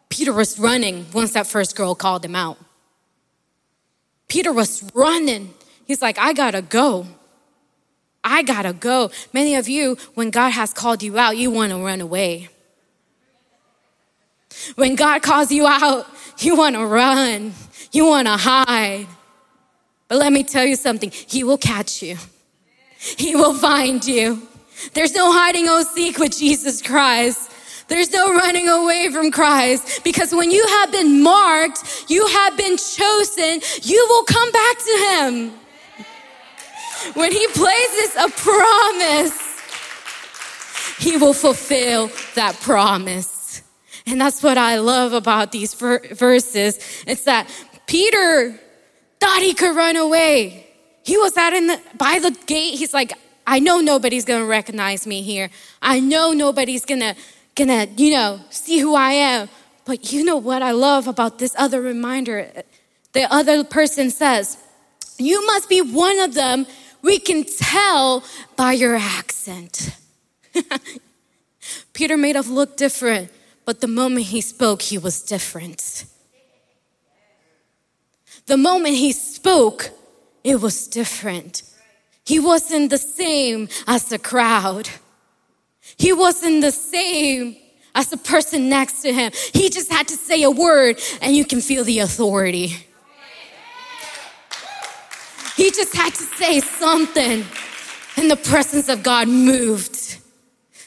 Peter 0.08 0.32
was 0.32 0.58
running 0.58 1.06
once 1.14 1.34
that 1.34 1.46
first 1.46 1.76
girl 1.76 1.94
called 1.94 2.24
him 2.24 2.34
out. 2.34 2.58
Peter 4.28 4.52
was 4.52 4.82
running. 4.94 5.54
He's 5.86 6.02
like, 6.02 6.18
I 6.18 6.32
gotta 6.32 6.62
go. 6.62 7.06
I 8.22 8.42
gotta 8.42 8.72
go. 8.72 9.10
Many 9.32 9.54
of 9.54 9.68
you, 9.68 9.96
when 10.14 10.30
God 10.30 10.50
has 10.50 10.74
called 10.74 11.02
you 11.02 11.18
out, 11.18 11.36
you 11.36 11.50
wanna 11.50 11.78
run 11.78 12.00
away. 12.00 12.48
When 14.76 14.94
God 14.96 15.22
calls 15.22 15.50
you 15.50 15.66
out, 15.66 16.06
you 16.38 16.56
wanna 16.56 16.86
run, 16.86 17.54
you 17.92 18.06
wanna 18.06 18.36
hide. 18.36 19.06
But 20.08 20.18
let 20.18 20.32
me 20.32 20.42
tell 20.42 20.64
you 20.64 20.76
something 20.76 21.10
He 21.10 21.42
will 21.44 21.58
catch 21.58 22.02
you, 22.02 22.16
He 22.98 23.34
will 23.34 23.54
find 23.54 24.04
you. 24.04 24.46
There's 24.94 25.14
no 25.14 25.32
hiding 25.32 25.68
or 25.68 25.82
seek 25.82 26.18
with 26.18 26.36
Jesus 26.36 26.82
Christ. 26.82 27.47
There's 27.88 28.12
no 28.12 28.32
running 28.34 28.68
away 28.68 29.10
from 29.10 29.30
Christ 29.30 30.04
because 30.04 30.34
when 30.34 30.50
you 30.50 30.64
have 30.66 30.92
been 30.92 31.22
marked, 31.22 32.04
you 32.08 32.26
have 32.26 32.56
been 32.56 32.76
chosen, 32.76 33.60
you 33.82 34.06
will 34.08 34.24
come 34.24 34.52
back 34.52 34.76
to 34.78 35.06
Him. 35.10 35.50
when 37.14 37.32
He 37.32 37.46
places 37.48 38.16
a 38.16 38.28
promise, 38.28 39.58
He 40.98 41.16
will 41.16 41.34
fulfill 41.34 42.10
that 42.34 42.54
promise. 42.60 43.62
And 44.06 44.20
that's 44.20 44.42
what 44.42 44.56
I 44.56 44.78
love 44.78 45.12
about 45.12 45.52
these 45.52 45.74
ver- 45.74 46.14
verses. 46.14 46.78
It's 47.06 47.24
that 47.24 47.48
Peter 47.86 48.58
thought 49.20 49.42
he 49.42 49.52
could 49.54 49.76
run 49.76 49.96
away. 49.96 50.66
He 51.02 51.16
was 51.18 51.36
out 51.36 51.52
in 51.52 51.66
the, 51.66 51.80
by 51.96 52.18
the 52.18 52.30
gate. 52.46 52.78
He's 52.78 52.94
like, 52.94 53.12
I 53.46 53.58
know 53.58 53.80
nobody's 53.80 54.24
gonna 54.24 54.44
recognize 54.44 55.06
me 55.06 55.22
here. 55.22 55.50
I 55.82 56.00
know 56.00 56.32
nobody's 56.32 56.84
gonna, 56.84 57.16
gonna, 57.58 57.88
you 57.96 58.12
know, 58.12 58.40
see 58.50 58.78
who 58.78 58.94
I 58.94 59.12
am. 59.12 59.48
But 59.84 60.12
you 60.12 60.24
know 60.24 60.36
what 60.36 60.62
I 60.62 60.70
love 60.70 61.08
about 61.08 61.38
this 61.38 61.54
other 61.58 61.80
reminder? 61.80 62.50
The 63.12 63.30
other 63.32 63.64
person 63.64 64.10
says, 64.10 64.56
You 65.18 65.44
must 65.46 65.68
be 65.68 65.80
one 65.82 66.20
of 66.20 66.34
them. 66.34 66.66
We 67.02 67.18
can 67.18 67.44
tell 67.44 68.24
by 68.56 68.72
your 68.72 68.96
accent. 68.96 69.96
Peter 71.92 72.16
made 72.16 72.36
us 72.36 72.48
look 72.48 72.76
different, 72.76 73.30
but 73.64 73.80
the 73.80 73.88
moment 73.88 74.26
he 74.26 74.40
spoke, 74.40 74.82
he 74.82 74.98
was 74.98 75.22
different. 75.22 76.04
The 78.46 78.56
moment 78.56 78.94
he 78.94 79.12
spoke, 79.12 79.90
it 80.44 80.60
was 80.60 80.86
different. 80.86 81.62
He 82.24 82.38
wasn't 82.38 82.90
the 82.90 82.98
same 82.98 83.68
as 83.86 84.04
the 84.04 84.18
crowd. 84.18 84.88
He 85.98 86.12
wasn't 86.12 86.62
the 86.62 86.70
same 86.70 87.56
as 87.94 88.08
the 88.08 88.16
person 88.16 88.68
next 88.68 89.02
to 89.02 89.12
him. 89.12 89.32
He 89.52 89.68
just 89.68 89.90
had 89.90 90.08
to 90.08 90.14
say 90.14 90.42
a 90.44 90.50
word 90.50 91.00
and 91.20 91.34
you 91.34 91.44
can 91.44 91.60
feel 91.60 91.84
the 91.84 91.98
authority. 91.98 92.76
He 95.56 95.70
just 95.72 95.94
had 95.94 96.14
to 96.14 96.22
say 96.22 96.60
something 96.60 97.44
and 98.16 98.30
the 98.30 98.36
presence 98.36 98.88
of 98.88 99.02
God 99.02 99.26
moved. 99.28 99.96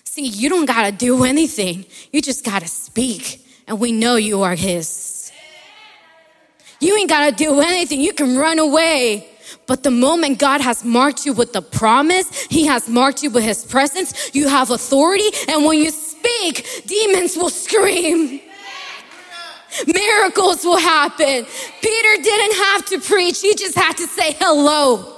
See, 0.05 0.25
you 0.25 0.49
don't 0.49 0.65
got 0.65 0.85
to 0.85 0.91
do 0.93 1.25
anything. 1.25 1.85
You 2.13 2.21
just 2.21 2.45
got 2.45 2.61
to 2.61 2.67
speak 2.69 3.45
and 3.67 3.79
we 3.79 3.91
know 3.91 4.15
you 4.15 4.43
are 4.43 4.55
his. 4.55 5.31
You 6.79 6.97
ain't 6.97 7.09
got 7.09 7.29
to 7.29 7.35
do 7.35 7.59
anything. 7.59 7.99
You 7.99 8.13
can 8.13 8.37
run 8.37 8.59
away. 8.59 9.27
But 9.67 9.83
the 9.83 9.91
moment 9.91 10.39
God 10.39 10.61
has 10.61 10.83
marked 10.83 11.25
you 11.25 11.33
with 11.33 11.53
the 11.53 11.61
promise, 11.61 12.45
He 12.45 12.65
has 12.65 12.89
marked 12.89 13.23
you 13.23 13.29
with 13.29 13.43
His 13.43 13.63
presence, 13.63 14.33
you 14.33 14.47
have 14.47 14.69
authority. 14.69 15.29
And 15.47 15.65
when 15.65 15.79
you 15.79 15.91
speak, 15.91 16.83
demons 16.85 17.35
will 17.37 17.49
scream. 17.49 18.41
Miracles 19.87 20.65
will 20.65 20.77
happen. 20.79 21.45
Peter 21.81 22.23
didn't 22.23 22.57
have 22.57 22.85
to 22.85 22.99
preach, 22.99 23.41
he 23.41 23.55
just 23.55 23.75
had 23.75 23.95
to 23.97 24.07
say 24.07 24.33
hello. 24.39 25.17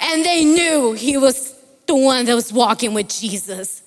And 0.00 0.24
they 0.24 0.44
knew 0.44 0.92
he 0.92 1.16
was 1.16 1.54
the 1.86 1.94
one 1.94 2.24
that 2.26 2.34
was 2.34 2.52
walking 2.52 2.94
with 2.94 3.08
Jesus. 3.08 3.82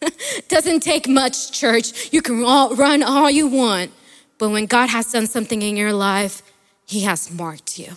Doesn't 0.48 0.80
take 0.80 1.08
much, 1.08 1.52
church. 1.52 2.12
You 2.12 2.22
can 2.22 2.44
all, 2.44 2.74
run 2.76 3.02
all 3.02 3.30
you 3.30 3.48
want. 3.48 3.92
But 4.38 4.50
when 4.50 4.66
God 4.66 4.88
has 4.90 5.12
done 5.12 5.26
something 5.26 5.62
in 5.62 5.76
your 5.76 5.92
life, 5.92 6.42
He 6.84 7.00
has 7.00 7.32
marked 7.32 7.78
you. 7.78 7.92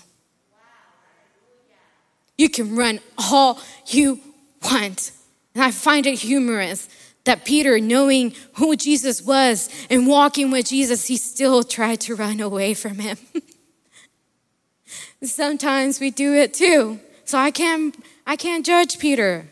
You 2.38 2.50
can 2.50 2.75
run 2.75 3.00
all 3.17 3.60
you 3.88 4.20
want. 4.63 5.12
And 5.56 5.63
I 5.63 5.72
find 5.72 6.06
it 6.06 6.20
humorous 6.20 6.88
that 7.25 7.46
Peter, 7.46 7.79
knowing 7.79 8.34
who 8.53 8.75
Jesus 8.75 9.22
was 9.22 9.70
and 9.89 10.08
walking 10.08 10.51
with 10.51 10.67
Jesus, 10.67 11.08
he 11.08 11.17
still 11.17 11.63
tried 11.63 12.00
to 12.01 12.15
run 12.15 12.39
away 12.39 12.74
from 12.74 13.00
him. 13.00 13.17
Sometimes 15.24 16.00
we 16.00 16.12
do 16.12 16.34
it 16.34 16.53
too. 16.53 17.00
So 17.25 17.38
I 17.38 17.51
can't 17.51 17.96
I 18.25 18.36
can't 18.36 18.65
judge 18.65 19.00
Peter. 19.00 19.48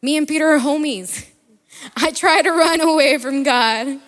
Me 0.00 0.16
and 0.16 0.26
Peter 0.26 0.48
are 0.48 0.58
homies. 0.58 1.28
I 1.96 2.10
try 2.10 2.42
to 2.42 2.50
run 2.50 2.80
away 2.80 3.18
from 3.18 3.42
God. 3.42 4.00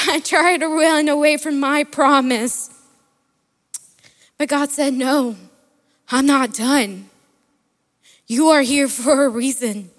I 0.00 0.20
try 0.20 0.56
to 0.56 0.66
run 0.66 1.08
away 1.08 1.36
from 1.36 1.60
my 1.60 1.84
promise. 1.84 2.70
But 4.38 4.48
God 4.48 4.70
said, 4.70 4.94
No, 4.94 5.36
I'm 6.10 6.26
not 6.26 6.54
done. 6.54 7.10
You 8.26 8.48
are 8.48 8.62
here 8.62 8.88
for 8.88 9.24
a 9.24 9.28
reason. 9.28 9.90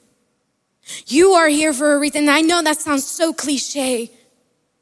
You 1.05 1.31
are 1.31 1.47
here 1.47 1.73
for 1.73 1.93
a 1.93 1.99
reason. 1.99 2.29
I 2.29 2.41
know 2.41 2.61
that 2.61 2.79
sounds 2.79 3.05
so 3.05 3.33
cliche, 3.33 4.11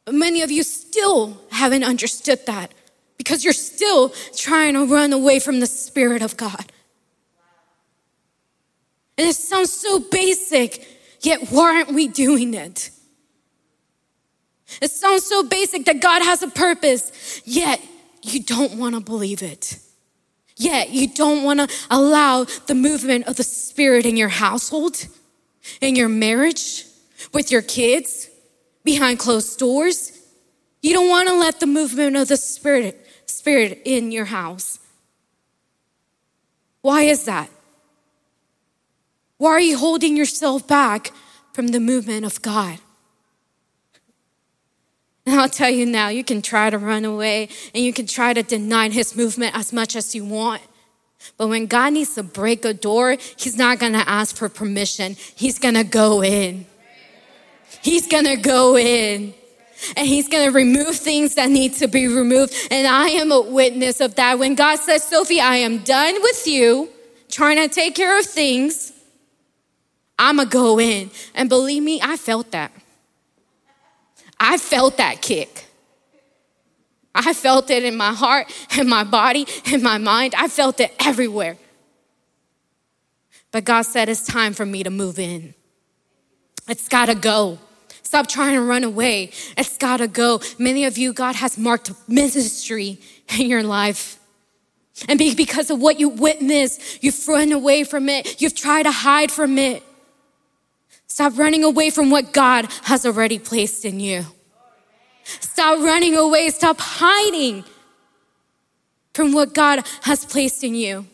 but 0.04 0.14
many 0.14 0.42
of 0.42 0.52
you 0.52 0.64
still 0.64 1.42
haven't 1.52 1.84
understood 1.84 2.46
that 2.46 2.72
because 3.18 3.44
you're 3.44 3.54
still 3.54 4.14
trying 4.36 4.74
to 4.74 4.86
run 4.86 5.14
away 5.14 5.40
from 5.40 5.60
the 5.60 5.68
Spirit 5.68 6.22
of 6.22 6.38
God. 6.38 6.72
And 9.18 9.28
it 9.28 9.36
sounds 9.36 9.72
so 9.72 10.00
basic, 10.00 10.86
yet 11.22 11.50
why 11.50 11.78
aren't 11.78 11.94
we 11.94 12.08
doing 12.08 12.54
it? 12.54 12.92
It 14.82 14.92
sounds 14.92 15.26
so 15.26 15.44
basic 15.44 15.86
that 15.86 16.02
God 16.02 16.22
has 16.22 16.44
a 16.44 16.50
purpose, 16.50 17.42
yet 17.46 17.82
you 18.22 18.44
don't 18.44 18.78
want 18.78 18.96
to 18.96 19.02
believe 19.02 19.42
it. 19.42 19.80
Yet 20.58 20.90
you 20.90 21.08
don't 21.08 21.44
want 21.44 21.60
to 21.60 21.76
allow 21.90 22.46
the 22.46 22.76
movement 22.76 23.28
of 23.28 23.36
the 23.36 23.44
Spirit 23.44 24.06
in 24.06 24.16
your 24.16 24.30
household, 24.30 25.08
in 25.82 25.96
your 25.96 26.10
marriage, 26.10 26.86
with 27.34 27.52
your 27.52 27.62
kids, 27.62 28.30
behind 28.84 29.20
closed 29.20 29.60
doors. 29.60 30.12
You 30.82 30.94
don't 30.94 31.10
want 31.10 31.28
to 31.28 31.36
let 31.36 31.60
the 31.60 31.68
movement 31.68 32.16
of 32.16 32.30
the 32.30 32.38
Spirit, 32.38 33.06
Spirit 33.26 33.82
in 33.84 34.12
your 34.12 34.26
house. 34.26 34.80
Why 36.82 37.02
is 37.02 37.26
that? 37.26 37.50
Why 39.38 39.50
are 39.52 39.60
you 39.60 39.78
holding 39.78 40.16
yourself 40.16 40.68
back 40.68 41.12
from 41.52 41.70
the 41.70 41.80
movement 41.80 42.26
of 42.26 42.42
God? 42.42 42.80
And 45.26 45.36
I'll 45.40 45.50
tell 45.50 45.70
you 45.70 45.86
now, 45.86 46.10
you 46.10 46.24
can 46.24 46.42
try 46.42 46.70
to 46.70 46.78
run 46.78 47.06
away 47.06 47.50
and 47.74 47.84
you 47.84 47.94
can 47.94 48.08
try 48.08 48.34
to 48.34 48.44
deny 48.44 48.90
his 48.90 49.16
movement 49.16 49.56
as 49.56 49.74
much 49.74 49.96
as 49.96 50.14
you 50.16 50.26
want. 50.26 50.62
But 51.38 51.48
when 51.48 51.66
God 51.66 51.94
needs 51.94 52.16
to 52.16 52.24
break 52.24 52.66
a 52.66 52.74
door, 52.74 53.18
he's 53.38 53.58
not 53.58 53.80
going 53.80 53.94
to 53.94 54.08
ask 54.08 54.36
for 54.36 54.50
permission. 54.50 55.16
He's 55.36 55.58
going 55.58 55.74
to 55.74 55.84
go 55.84 56.22
in. 56.24 56.66
He's 57.82 58.08
going 58.08 58.26
to 58.26 58.36
go 58.36 58.78
in. 58.78 59.34
And 59.98 60.08
he's 60.08 60.30
going 60.30 60.46
to 60.46 60.52
remove 60.52 60.96
things 60.96 61.36
that 61.36 61.50
need 61.50 61.74
to 61.76 61.88
be 61.88 62.08
removed. 62.08 62.54
And 62.72 62.88
I 62.88 63.08
am 63.10 63.32
a 63.32 63.42
witness 63.42 64.00
of 64.02 64.16
that. 64.16 64.40
When 64.40 64.56
God 64.56 64.78
says, 64.78 65.04
Sophie, 65.04 65.42
I 65.42 65.58
am 65.58 65.80
done 65.80 66.16
with 66.22 66.48
you 66.48 66.90
trying 67.30 67.58
to 67.58 67.74
take 67.74 67.96
care 67.96 68.18
of 68.18 68.26
things, 68.26 68.94
I'm 70.18 70.38
going 70.38 70.48
to 70.48 70.54
go 70.54 70.80
in. 70.80 71.12
And 71.34 71.50
believe 71.50 71.84
me, 71.84 72.00
I 72.02 72.16
felt 72.18 72.52
that. 72.52 72.72
I 74.40 74.58
felt 74.58 74.98
that 74.98 75.22
kick. 75.22 75.66
I 77.14 77.34
felt 77.34 77.70
it 77.70 77.84
in 77.84 77.96
my 77.96 78.14
heart, 78.14 78.52
in 78.78 78.90
my 78.90 79.06
body, 79.06 79.48
in 79.72 79.82
my 79.82 79.98
mind. 79.98 80.36
I 80.36 80.50
felt 80.50 80.80
it 80.82 80.94
everywhere. 81.00 81.58
But 83.52 83.64
God 83.64 83.84
said, 83.84 84.10
It's 84.10 84.26
time 84.26 84.54
for 84.54 84.66
me 84.66 84.84
to 84.84 84.90
move 84.90 85.18
in. 85.18 85.54
It's 86.68 86.90
gotta 86.90 87.16
go. 87.16 87.60
Stop 88.04 88.28
trying 88.28 88.56
to 88.56 88.62
run 88.62 88.84
away. 88.84 89.32
It's 89.58 89.78
gotta 89.78 90.10
go. 90.10 90.42
Many 90.60 90.84
of 90.84 90.98
you, 90.98 91.14
God 91.14 91.36
has 91.36 91.58
marked 91.58 91.92
ministry 92.10 93.00
in 93.40 93.48
your 93.48 93.64
life. 93.64 94.20
And 95.08 95.18
because 95.18 95.70
of 95.70 95.80
what 95.80 96.00
you 96.00 96.10
witnessed, 96.10 97.04
you've 97.04 97.28
run 97.28 97.52
away 97.52 97.84
from 97.84 98.10
it. 98.10 98.42
You've 98.42 98.56
tried 98.56 98.84
to 98.84 98.92
hide 98.92 99.32
from 99.32 99.58
it. 99.58 99.84
Stop 101.08 101.38
running 101.38 101.64
away 101.64 101.90
from 101.90 102.10
what 102.10 102.34
God 102.34 102.68
has 102.84 103.06
already 103.06 103.40
placed 103.40 103.86
in 103.86 104.00
you. 104.00 104.26
Stop 105.24 105.80
running 105.84 106.16
away. 106.16 106.50
Stop 106.50 106.78
hiding 106.80 107.64
from 109.14 109.32
what 109.32 109.54
God 109.54 109.86
has 110.02 110.26
placed 110.26 110.64
in 110.64 110.76
you. 110.76 111.06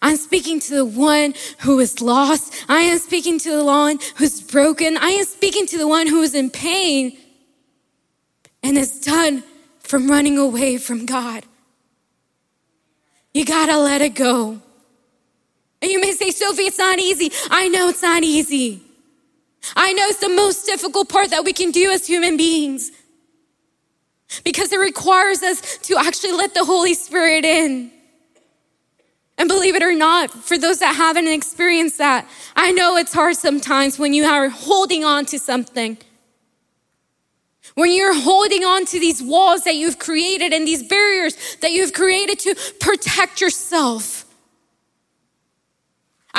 I'm 0.00 0.16
speaking 0.16 0.60
to 0.60 0.74
the 0.74 0.84
one 0.84 1.34
who 1.60 1.80
is 1.80 2.00
lost. 2.00 2.64
I 2.68 2.82
am 2.82 2.98
speaking 2.98 3.38
to 3.40 3.56
the 3.56 3.64
one 3.64 3.98
who's 4.16 4.40
broken. 4.40 4.96
I 4.96 5.10
am 5.10 5.24
speaking 5.24 5.66
to 5.66 5.78
the 5.78 5.88
one 5.88 6.06
who 6.06 6.22
is 6.22 6.34
in 6.34 6.50
pain 6.50 7.16
and 8.62 8.76
is 8.76 9.00
done 9.00 9.42
from 9.80 10.10
running 10.10 10.38
away 10.38 10.76
from 10.76 11.06
God. 11.06 11.44
You 13.32 13.44
gotta 13.44 13.78
let 13.78 14.02
it 14.02 14.14
go. 14.14 14.60
And 15.80 15.90
you 15.90 16.00
may 16.00 16.12
say, 16.12 16.30
Sophie, 16.30 16.62
it's 16.62 16.78
not 16.78 16.98
easy. 16.98 17.30
I 17.50 17.68
know 17.68 17.88
it's 17.88 18.02
not 18.02 18.22
easy. 18.22 18.82
I 19.76 19.92
know 19.92 20.06
it's 20.06 20.20
the 20.20 20.28
most 20.28 20.66
difficult 20.66 21.08
part 21.08 21.30
that 21.30 21.44
we 21.44 21.52
can 21.52 21.70
do 21.70 21.90
as 21.90 22.06
human 22.06 22.36
beings 22.36 22.90
because 24.44 24.72
it 24.72 24.78
requires 24.78 25.42
us 25.42 25.78
to 25.78 25.96
actually 25.98 26.32
let 26.32 26.54
the 26.54 26.64
Holy 26.64 26.94
Spirit 26.94 27.44
in. 27.44 27.90
And 29.36 29.48
believe 29.48 29.76
it 29.76 29.82
or 29.82 29.94
not, 29.94 30.30
for 30.32 30.58
those 30.58 30.80
that 30.80 30.96
haven't 30.96 31.28
experienced 31.28 31.98
that, 31.98 32.28
I 32.56 32.72
know 32.72 32.96
it's 32.96 33.12
hard 33.12 33.36
sometimes 33.36 33.98
when 33.98 34.12
you 34.12 34.24
are 34.24 34.48
holding 34.48 35.04
on 35.04 35.26
to 35.26 35.38
something. 35.38 35.96
When 37.74 37.92
you're 37.92 38.14
holding 38.14 38.64
on 38.64 38.84
to 38.86 38.98
these 38.98 39.22
walls 39.22 39.62
that 39.62 39.76
you've 39.76 40.00
created 40.00 40.52
and 40.52 40.66
these 40.66 40.82
barriers 40.82 41.56
that 41.60 41.70
you've 41.70 41.92
created 41.92 42.40
to 42.40 42.56
protect 42.80 43.40
yourself. 43.40 44.17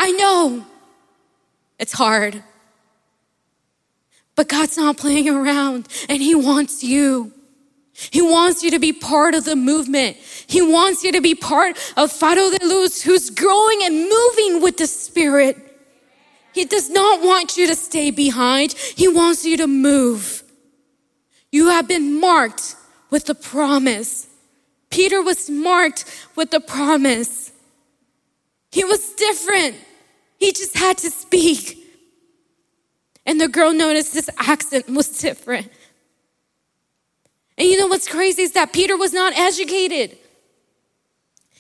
I 0.02 0.12
know 0.12 0.66
it's 1.78 1.92
hard. 1.92 2.42
But 4.34 4.48
God's 4.48 4.78
not 4.78 4.96
playing 4.96 5.28
around 5.28 5.90
and 6.08 6.22
He 6.22 6.34
wants 6.34 6.82
you. 6.82 7.34
He 7.94 8.22
wants 8.22 8.64
you 8.64 8.72
to 8.72 8.80
be 8.80 8.94
part 8.94 9.36
of 9.36 9.44
the 9.44 9.58
movement. 9.58 10.16
He 10.16 10.62
wants 10.62 11.04
you 11.04 11.12
to 11.12 11.20
be 11.20 11.36
part 11.36 11.78
of 11.98 12.14
Faro 12.14 12.50
de 12.50 12.66
Luz 12.66 13.02
who's 13.02 13.30
growing 13.30 13.80
and 13.84 14.10
moving 14.10 14.62
with 14.62 14.78
the 14.78 14.88
Spirit. 14.88 15.58
He 16.54 16.64
does 16.64 16.90
not 16.90 17.22
want 17.22 17.58
you 17.58 17.68
to 17.68 17.76
stay 17.76 18.10
behind. 18.10 18.72
He 18.72 19.10
wants 19.10 19.44
you 19.44 19.58
to 19.58 19.68
move. 19.68 20.44
You 21.52 21.72
have 21.72 21.90
been 21.90 22.22
marked 22.22 22.78
with 23.10 23.26
the 23.26 23.36
promise. 23.36 24.28
Peter 24.90 25.22
was 25.22 25.50
marked 25.50 26.06
with 26.38 26.52
the 26.52 26.62
promise. 26.62 27.52
He 28.72 28.86
was 28.86 29.14
different. 29.16 29.76
He 30.40 30.52
just 30.52 30.78
had 30.78 30.98
to 31.00 31.10
speak. 31.10 31.78
And 33.26 33.40
the 33.40 33.48
girl 33.48 33.74
noticed 33.74 34.14
his 34.14 34.30
accent 34.38 34.90
was 34.90 35.10
different. 35.20 35.70
And 37.58 37.68
you 37.68 37.78
know 37.78 37.88
what's 37.88 38.08
crazy 38.08 38.44
is 38.44 38.54
that 38.54 38.72
Peter 38.72 38.98
was 38.98 39.14
not 39.14 39.38
educated. 39.38 40.18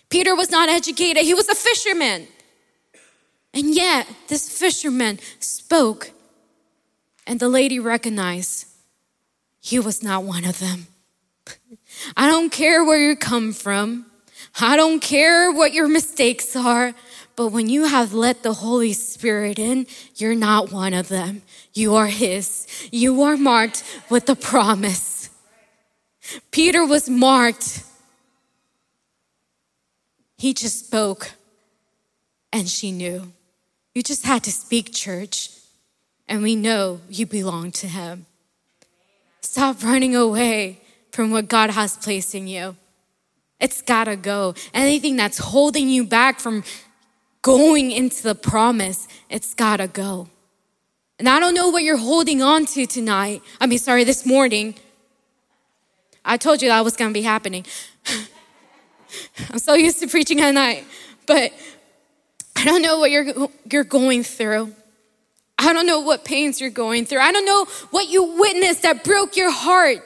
Peter 0.09 0.33
was 0.35 0.49
not 0.49 0.69
educated, 0.69 1.23
he 1.23 1.33
was 1.33 1.49
a 1.49 1.55
fisherman. 1.55 2.27
And 3.53 3.75
yet, 3.75 4.07
this 4.27 4.57
fisherman 4.57 5.19
spoke, 5.39 6.11
and 7.27 7.39
the 7.39 7.49
lady 7.49 7.79
recognized 7.79 8.65
he 9.59 9.79
was 9.79 10.01
not 10.01 10.23
one 10.23 10.45
of 10.45 10.59
them. 10.59 10.87
I 12.15 12.27
don't 12.27 12.51
care 12.51 12.83
where 12.83 13.09
you 13.09 13.15
come 13.15 13.53
from. 13.53 14.05
I 14.59 14.75
don't 14.75 14.99
care 14.99 15.51
what 15.51 15.73
your 15.73 15.87
mistakes 15.87 16.55
are. 16.55 16.93
But 17.39 17.53
when 17.53 17.69
you 17.69 17.85
have 17.85 18.13
let 18.13 18.43
the 18.43 18.51
Holy 18.51 18.91
Spirit 18.91 19.59
in, 19.59 19.87
you're 20.17 20.35
not 20.35 20.73
one 20.73 20.93
of 20.93 21.07
them. 21.07 21.41
You 21.73 21.95
are 21.95 22.07
His. 22.07 22.67
You 22.91 23.21
are 23.21 23.37
marked 23.37 23.81
with 24.09 24.25
the 24.25 24.35
promise. 24.35 25.29
Peter 26.51 26.85
was 26.85 27.09
marked. 27.09 27.85
He 30.37 30.53
just 30.53 30.87
spoke 30.87 31.31
and 32.51 32.67
she 32.67 32.91
knew. 32.91 33.31
You 33.95 34.03
just 34.03 34.25
had 34.25 34.43
to 34.43 34.51
speak, 34.51 34.93
church, 34.93 35.49
and 36.27 36.43
we 36.43 36.57
know 36.57 36.99
you 37.07 37.25
belong 37.25 37.71
to 37.71 37.87
Him. 37.87 38.25
Stop 39.39 39.81
running 39.81 40.13
away 40.13 40.81
from 41.13 41.31
what 41.31 41.47
God 41.47 41.69
has 41.69 41.95
placed 41.95 42.35
in 42.35 42.49
you. 42.49 42.75
It's 43.61 43.81
gotta 43.81 44.17
go. 44.17 44.55
Anything 44.73 45.15
that's 45.15 45.37
holding 45.37 45.87
you 45.87 46.03
back 46.03 46.41
from 46.41 46.65
going 47.41 47.91
into 47.91 48.23
the 48.23 48.35
promise, 48.35 49.07
it's 49.29 49.53
gotta 49.53 49.87
go. 49.87 50.29
And 51.17 51.27
I 51.27 51.39
don't 51.39 51.53
know 51.53 51.69
what 51.69 51.83
you're 51.83 51.97
holding 51.97 52.41
on 52.41 52.65
to 52.67 52.85
tonight. 52.85 53.41
I 53.59 53.67
mean, 53.67 53.79
sorry, 53.79 54.03
this 54.03 54.25
morning. 54.25 54.75
I 56.23 56.37
told 56.37 56.61
you 56.61 56.69
that 56.69 56.83
was 56.83 56.95
gonna 56.95 57.13
be 57.13 57.21
happening. 57.21 57.65
I'm 59.49 59.59
so 59.59 59.73
used 59.73 59.99
to 59.99 60.07
preaching 60.07 60.39
at 60.41 60.51
night, 60.53 60.85
but 61.25 61.51
I 62.55 62.65
don't 62.65 62.81
know 62.81 62.99
what 62.99 63.11
you're, 63.11 63.49
you're 63.71 63.83
going 63.83 64.23
through. 64.23 64.73
I 65.57 65.73
don't 65.73 65.85
know 65.85 65.99
what 65.99 66.23
pains 66.23 66.61
you're 66.61 66.69
going 66.69 67.05
through. 67.05 67.19
I 67.19 67.31
don't 67.31 67.45
know 67.45 67.65
what 67.91 68.09
you 68.09 68.23
witnessed 68.39 68.83
that 68.83 69.03
broke 69.03 69.35
your 69.35 69.51
heart. 69.51 69.99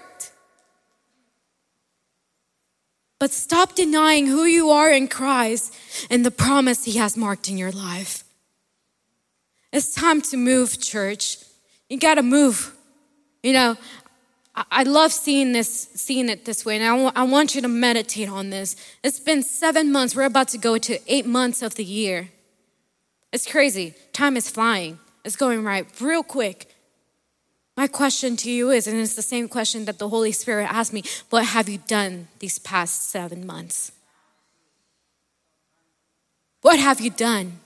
But 3.23 3.31
stop 3.31 3.73
denying 3.73 4.27
who 4.27 4.43
you 4.43 4.71
are 4.71 4.91
in 4.91 5.07
Christ 5.07 5.73
and 6.09 6.25
the 6.25 6.29
promise 6.29 6.83
He 6.83 6.97
has 6.97 7.15
marked 7.15 7.47
in 7.47 7.57
your 7.57 7.71
life. 7.71 8.25
It's 9.71 9.95
time 9.95 10.21
to 10.23 10.36
move, 10.36 10.77
church. 10.81 11.38
You 11.89 11.99
gotta 11.99 12.21
move. 12.21 12.75
You 13.41 13.53
know, 13.53 13.77
I 14.69 14.83
love 14.83 15.13
seeing 15.13 15.53
this, 15.53 15.88
seeing 15.95 16.27
it 16.27 16.43
this 16.43 16.65
way, 16.65 16.75
and 16.75 16.83
I, 16.83 16.89
w- 16.89 17.12
I 17.15 17.23
want 17.23 17.55
you 17.55 17.62
to 17.62 17.69
meditate 17.69 18.27
on 18.27 18.49
this. 18.49 18.75
It's 19.05 19.21
been 19.21 19.41
seven 19.41 19.89
months. 19.89 20.17
We're 20.17 20.23
about 20.23 20.49
to 20.49 20.57
go 20.57 20.77
to 20.79 20.99
eight 21.07 21.25
months 21.25 21.62
of 21.62 21.75
the 21.75 21.86
year. 21.86 22.27
It's 23.31 23.49
crazy. 23.49 23.93
Time 24.12 24.36
is 24.36 24.49
flying. 24.49 24.99
It's 25.23 25.38
going 25.38 25.63
right 25.63 25.88
real 26.01 26.23
quick. 26.23 26.72
My 27.75 27.88
question 27.88 28.38
to 28.38 28.51
you 28.51 28.69
is, 28.69 28.86
and 28.86 28.99
it's 28.99 29.15
the 29.15 29.21
same 29.21 29.47
question 29.47 29.86
that 29.86 29.97
the 29.97 30.09
Holy 30.09 30.31
Spirit 30.31 30.71
asked 30.71 30.93
me 30.93 31.03
what 31.29 31.45
have 31.45 31.67
you 31.67 31.79
done 31.79 32.27
these 32.39 32.59
past 32.59 33.09
seven 33.09 33.45
months? 33.45 33.91
What 36.62 36.79
have 36.79 37.01
you 37.01 37.09
done 37.09 37.59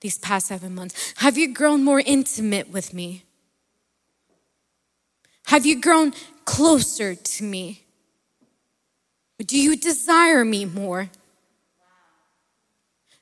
these 0.00 0.18
past 0.18 0.46
seven 0.48 0.74
months? 0.74 1.14
Have 1.16 1.38
you 1.38 1.52
grown 1.52 1.82
more 1.82 2.00
intimate 2.00 2.70
with 2.70 2.92
me? 2.92 3.24
Have 5.46 5.66
you 5.66 5.80
grown 5.80 6.12
closer 6.44 7.14
to 7.14 7.44
me? 7.44 7.84
Do 9.38 9.58
you 9.60 9.76
desire 9.76 10.44
me 10.44 10.64
more? 10.66 11.10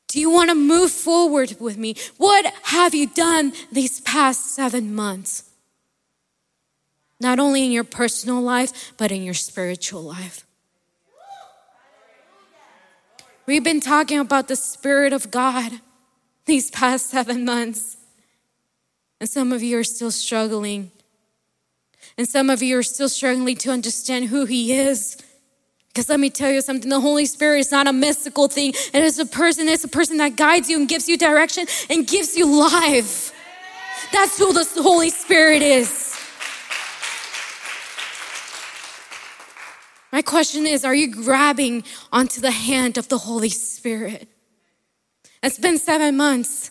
Do 0.08 0.20
you 0.20 0.28
want 0.28 0.50
to 0.50 0.54
move 0.54 0.90
forward 0.90 1.56
with 1.58 1.78
me? 1.78 1.94
What 2.18 2.52
have 2.64 2.94
you 2.94 3.06
done 3.06 3.54
these 3.70 4.00
past 4.00 4.54
seven 4.54 4.94
months? 4.94 5.51
Not 7.22 7.38
only 7.38 7.64
in 7.64 7.70
your 7.70 7.84
personal 7.84 8.40
life, 8.40 8.92
but 8.98 9.12
in 9.12 9.22
your 9.22 9.34
spiritual 9.34 10.02
life. 10.02 10.44
We've 13.46 13.64
been 13.64 13.80
talking 13.80 14.18
about 14.18 14.48
the 14.48 14.56
Spirit 14.56 15.12
of 15.12 15.30
God 15.30 15.72
these 16.44 16.70
past 16.70 17.10
seven 17.10 17.44
months. 17.44 17.96
And 19.20 19.28
some 19.28 19.52
of 19.52 19.62
you 19.62 19.78
are 19.78 19.84
still 19.84 20.10
struggling. 20.10 20.90
And 22.18 22.28
some 22.28 22.50
of 22.50 22.62
you 22.62 22.76
are 22.78 22.82
still 22.82 23.08
struggling 23.08 23.56
to 23.56 23.70
understand 23.70 24.26
who 24.26 24.44
He 24.44 24.72
is. 24.72 25.16
Because 25.88 26.08
let 26.08 26.20
me 26.20 26.30
tell 26.30 26.50
you 26.50 26.60
something 26.60 26.88
the 26.88 27.00
Holy 27.00 27.26
Spirit 27.26 27.60
is 27.60 27.70
not 27.70 27.86
a 27.86 27.92
mystical 27.92 28.48
thing, 28.48 28.70
it 28.70 29.02
is 29.02 29.18
a 29.18 29.26
person, 29.26 29.68
it's 29.68 29.84
a 29.84 29.88
person 29.88 30.16
that 30.18 30.36
guides 30.36 30.70
you 30.70 30.78
and 30.78 30.88
gives 30.88 31.08
you 31.08 31.18
direction 31.18 31.66
and 31.90 32.06
gives 32.06 32.36
you 32.36 32.46
life. 32.46 33.32
That's 34.12 34.38
who 34.38 34.52
the 34.52 34.66
Holy 34.82 35.10
Spirit 35.10 35.62
is. 35.62 36.11
My 40.12 40.20
question 40.20 40.66
is 40.66 40.84
Are 40.84 40.94
you 40.94 41.10
grabbing 41.10 41.84
onto 42.12 42.40
the 42.40 42.50
hand 42.50 42.98
of 42.98 43.08
the 43.08 43.18
Holy 43.18 43.48
Spirit? 43.48 44.28
It's 45.42 45.58
been 45.58 45.78
seven 45.78 46.16
months, 46.16 46.70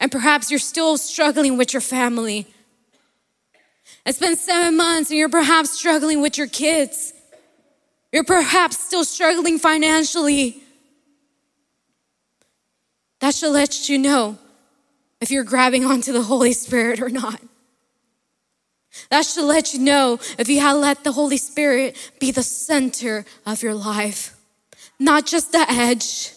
and 0.00 0.12
perhaps 0.12 0.50
you're 0.50 0.60
still 0.60 0.98
struggling 0.98 1.56
with 1.56 1.72
your 1.72 1.80
family. 1.80 2.46
It's 4.04 4.18
been 4.18 4.36
seven 4.36 4.76
months, 4.76 5.10
and 5.10 5.18
you're 5.18 5.28
perhaps 5.28 5.70
struggling 5.70 6.20
with 6.20 6.36
your 6.36 6.48
kids. 6.48 7.12
You're 8.10 8.24
perhaps 8.24 8.78
still 8.78 9.04
struggling 9.04 9.58
financially. 9.58 10.62
That 13.20 13.34
should 13.34 13.52
let 13.52 13.88
you 13.88 13.96
know 13.96 14.36
if 15.20 15.30
you're 15.30 15.44
grabbing 15.44 15.84
onto 15.84 16.12
the 16.12 16.22
Holy 16.22 16.52
Spirit 16.52 17.00
or 17.00 17.08
not. 17.08 17.40
That 19.10 19.24
should 19.24 19.44
let 19.44 19.72
you 19.72 19.80
know 19.80 20.18
if 20.38 20.48
you 20.48 20.60
have 20.60 20.76
let 20.76 21.04
the 21.04 21.12
Holy 21.12 21.38
Spirit 21.38 21.96
be 22.18 22.30
the 22.30 22.42
center 22.42 23.24
of 23.46 23.62
your 23.62 23.74
life, 23.74 24.36
not 24.98 25.26
just 25.26 25.52
the 25.52 25.64
edge, 25.68 26.32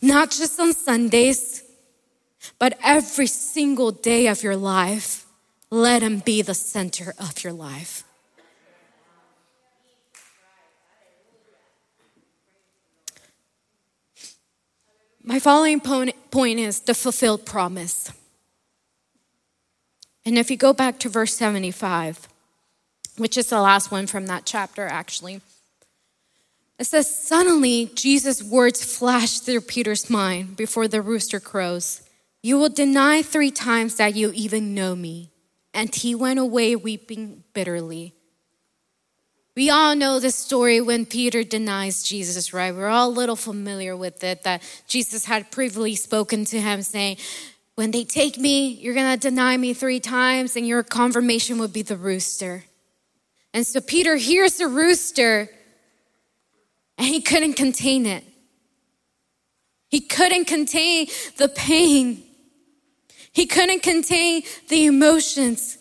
not 0.00 0.30
just 0.30 0.58
on 0.60 0.72
Sundays, 0.72 1.62
but 2.58 2.78
every 2.82 3.26
single 3.26 3.90
day 3.90 4.28
of 4.28 4.42
your 4.42 4.56
life. 4.56 5.26
Let 5.70 6.02
Him 6.02 6.20
be 6.20 6.42
the 6.42 6.54
center 6.54 7.14
of 7.18 7.42
your 7.42 7.52
life. 7.52 8.04
My 15.24 15.40
following 15.40 15.80
point 15.80 16.14
is 16.60 16.80
the 16.80 16.94
fulfilled 16.94 17.44
promise. 17.44 18.12
And 20.26 20.36
if 20.36 20.50
you 20.50 20.56
go 20.56 20.72
back 20.72 20.98
to 20.98 21.08
verse 21.08 21.34
75, 21.34 22.28
which 23.16 23.38
is 23.38 23.46
the 23.46 23.60
last 23.60 23.92
one 23.92 24.08
from 24.08 24.26
that 24.26 24.44
chapter, 24.44 24.84
actually, 24.84 25.40
it 26.80 26.84
says, 26.84 27.08
Suddenly 27.08 27.92
Jesus' 27.94 28.42
words 28.42 28.84
flashed 28.84 29.44
through 29.44 29.60
Peter's 29.62 30.10
mind 30.10 30.56
before 30.56 30.88
the 30.88 31.00
rooster 31.00 31.38
crows. 31.38 32.02
You 32.42 32.58
will 32.58 32.68
deny 32.68 33.22
three 33.22 33.52
times 33.52 33.96
that 33.96 34.16
you 34.16 34.32
even 34.34 34.74
know 34.74 34.96
me. 34.96 35.30
And 35.72 35.94
he 35.94 36.14
went 36.14 36.38
away 36.38 36.74
weeping 36.74 37.44
bitterly. 37.54 38.14
We 39.54 39.70
all 39.70 39.94
know 39.94 40.20
the 40.20 40.30
story 40.30 40.80
when 40.80 41.06
Peter 41.06 41.42
denies 41.42 42.02
Jesus, 42.02 42.52
right? 42.52 42.74
We're 42.74 42.88
all 42.88 43.08
a 43.08 43.10
little 43.10 43.36
familiar 43.36 43.96
with 43.96 44.22
it 44.24 44.42
that 44.42 44.62
Jesus 44.86 45.24
had 45.24 45.50
previously 45.50 45.94
spoken 45.94 46.44
to 46.46 46.60
him 46.60 46.82
saying, 46.82 47.16
when 47.76 47.90
they 47.90 48.04
take 48.04 48.38
me, 48.38 48.68
you're 48.68 48.94
going 48.94 49.12
to 49.12 49.20
deny 49.20 49.56
me 49.56 49.72
three 49.72 50.00
times, 50.00 50.56
and 50.56 50.66
your 50.66 50.82
confirmation 50.82 51.58
would 51.58 51.72
be 51.72 51.82
the 51.82 51.96
rooster. 51.96 52.64
And 53.54 53.66
so 53.66 53.80
Peter 53.80 54.16
hears 54.16 54.56
the 54.56 54.66
rooster, 54.66 55.48
and 56.98 57.06
he 57.06 57.20
couldn't 57.20 57.54
contain 57.54 58.06
it. 58.06 58.24
He 59.88 60.00
couldn't 60.00 60.46
contain 60.46 61.06
the 61.36 61.48
pain. 61.48 62.22
He 63.32 63.46
couldn't 63.46 63.82
contain 63.82 64.42
the 64.68 64.86
emotions 64.86 65.78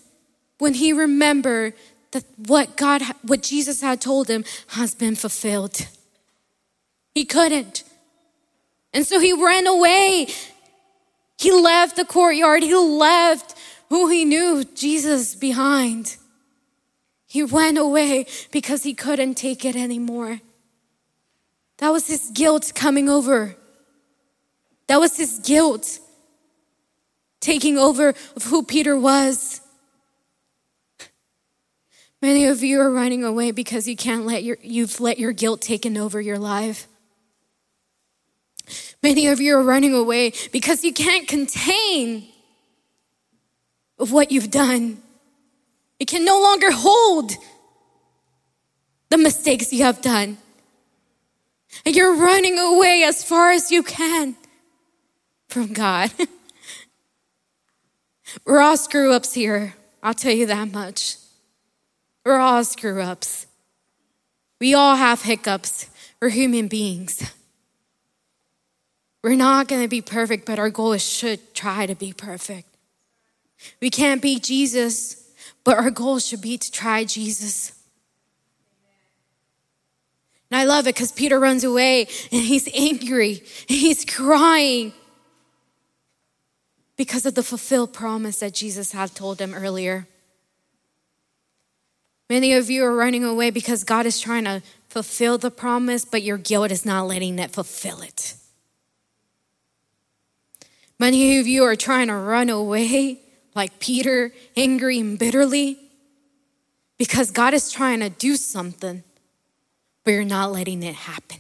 when 0.58 0.74
he 0.74 0.92
remembered 0.92 1.74
that 2.12 2.26
what 2.38 2.76
God, 2.76 3.02
what 3.24 3.42
Jesus 3.42 3.82
had 3.82 4.02
told 4.02 4.30
him 4.30 4.44
has 4.68 4.94
been 4.94 5.16
fulfilled. 5.16 5.88
He 7.14 7.24
couldn't. 7.24 7.84
And 8.94 9.06
so 9.06 9.20
he 9.20 9.32
ran 9.32 9.68
away. 9.68 10.28
He 11.38 11.52
left 11.52 11.96
the 11.96 12.06
courtyard. 12.06 12.64
He 12.64 12.76
left 12.76 13.56
who 13.90 14.10
he 14.10 14.26
knew, 14.26 14.64
Jesus, 14.64 15.36
behind. 15.36 16.18
He 17.28 17.44
went 17.44 17.78
away 17.78 18.28
because 18.52 18.84
he 18.84 18.94
couldn't 18.94 19.36
take 19.36 19.66
it 19.66 19.76
anymore. 19.76 20.40
That 21.78 21.90
was 21.90 22.08
his 22.08 22.32
guilt 22.34 22.72
coming 22.74 23.10
over. 23.10 23.56
That 24.88 25.00
was 25.00 25.18
his 25.18 25.40
guilt 25.40 26.00
taking 27.42 27.78
over 27.78 28.10
of 28.36 28.44
who 28.46 28.64
Peter 28.64 28.98
was. 28.98 29.62
Many 32.22 32.46
of 32.46 32.64
you 32.64 32.80
are 32.80 32.92
running 32.92 33.24
away 33.24 33.52
because 33.52 33.88
you 33.88 33.96
can't 33.96 34.26
let 34.26 34.44
your, 34.44 34.58
you've 34.62 35.00
let 35.00 35.20
your 35.20 35.32
guilt 35.32 35.62
taken 35.62 35.98
over 35.98 36.20
your 36.22 36.40
life. 36.40 36.88
Many 39.06 39.28
of 39.28 39.40
you 39.40 39.56
are 39.56 39.62
running 39.62 39.94
away 39.94 40.34
because 40.52 40.84
you 40.84 40.92
can't 40.92 41.28
contain 41.28 42.28
of 44.00 44.12
what 44.12 44.32
you've 44.32 44.50
done. 44.50 44.98
You 46.00 46.08
can 46.08 46.26
no 46.26 46.42
longer 46.42 46.72
hold 46.72 47.34
the 49.10 49.20
mistakes 49.20 49.72
you 49.72 49.84
have 49.84 50.02
done. 50.02 50.40
And 51.86 51.96
you're 51.96 52.16
running 52.16 52.58
away 52.58 53.04
as 53.06 53.24
far 53.24 53.52
as 53.52 53.70
you 53.70 53.84
can 53.84 54.36
from 55.50 55.72
God. 55.72 56.10
We're 58.44 58.60
all 58.60 58.76
screw 58.76 59.14
ups 59.14 59.36
here. 59.36 59.76
I'll 60.02 60.16
tell 60.16 60.34
you 60.34 60.48
that 60.48 60.72
much. 60.72 61.18
We're 62.26 62.40
all 62.40 62.64
screw 62.64 63.04
ups. 63.04 63.46
We 64.60 64.74
all 64.74 64.96
have 64.96 65.22
hiccups. 65.22 65.92
We're 66.20 66.30
human 66.30 66.68
beings. 66.68 67.32
We're 69.26 69.36
not 69.36 69.68
going 69.68 69.82
to 69.82 69.88
be 69.88 70.02
perfect, 70.02 70.46
but 70.46 70.60
our 70.60 70.70
goal 70.70 70.94
is 70.94 71.04
should 71.04 71.56
try 71.56 71.88
to 71.88 71.96
be 71.96 72.14
perfect. 72.14 72.70
We 73.82 73.90
can't 73.90 74.22
be 74.22 74.40
Jesus, 74.40 75.32
but 75.64 75.80
our 75.80 75.90
goal 75.90 76.20
should 76.20 76.44
be 76.44 76.60
to 76.60 76.72
try 76.72 77.06
Jesus. 77.06 77.72
And 80.52 80.60
I 80.60 80.66
love 80.66 80.86
it 80.86 80.94
because 80.94 81.12
Peter 81.12 81.40
runs 81.40 81.64
away 81.64 82.02
and 82.32 82.44
he's 82.44 82.70
angry 82.72 83.42
and 83.68 83.80
he's 83.80 84.06
crying 84.06 84.94
because 86.96 87.26
of 87.26 87.34
the 87.34 87.42
fulfilled 87.42 87.94
promise 87.94 88.38
that 88.42 88.54
Jesus 88.54 88.92
had 88.92 89.16
told 89.16 89.42
him 89.42 89.56
earlier. 89.56 90.08
Many 92.30 92.54
of 92.54 92.70
you 92.70 92.84
are 92.84 92.96
running 92.96 93.24
away 93.24 93.50
because 93.50 93.84
God 93.84 94.06
is 94.06 94.20
trying 94.20 94.44
to 94.44 94.62
fulfill 94.88 95.40
the 95.40 95.50
promise, 95.50 96.06
but 96.06 96.22
your 96.22 96.38
guilt 96.38 96.70
is 96.70 96.86
not 96.86 97.08
letting 97.08 97.40
it 97.40 97.50
fulfill 97.50 98.04
it. 98.04 98.36
Many 101.00 101.40
of 101.40 101.48
you 101.48 101.64
are 101.64 101.76
trying 101.76 102.08
to 102.08 102.16
run 102.16 102.50
away 102.50 103.20
like 103.54 103.80
Peter, 103.80 104.32
angry 104.56 105.00
and 105.00 105.18
bitterly, 105.18 105.78
because 106.98 107.32
God 107.32 107.54
is 107.54 107.72
trying 107.72 108.00
to 108.00 108.10
do 108.10 108.36
something, 108.36 109.04
but 110.04 110.12
you're 110.12 110.24
not 110.24 110.52
letting 110.52 110.84
it 110.84 110.96
happen. 110.96 111.40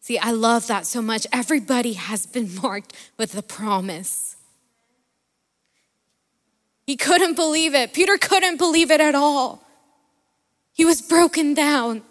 See, 0.00 0.18
I 0.18 0.30
love 0.30 0.68
that 0.68 0.86
so 0.86 1.02
much. 1.02 1.26
Everybody 1.32 1.94
has 1.94 2.26
been 2.26 2.54
marked 2.62 2.92
with 3.16 3.32
the 3.32 3.42
promise. 3.42 4.36
He 6.86 6.96
couldn't 6.96 7.34
believe 7.34 7.74
it. 7.74 7.92
Peter 7.92 8.16
couldn't 8.16 8.58
believe 8.58 8.90
it 8.90 9.00
at 9.00 9.14
all. 9.14 9.64
He 10.72 10.84
was 10.84 11.02
broken 11.02 11.54
down. 11.54 12.02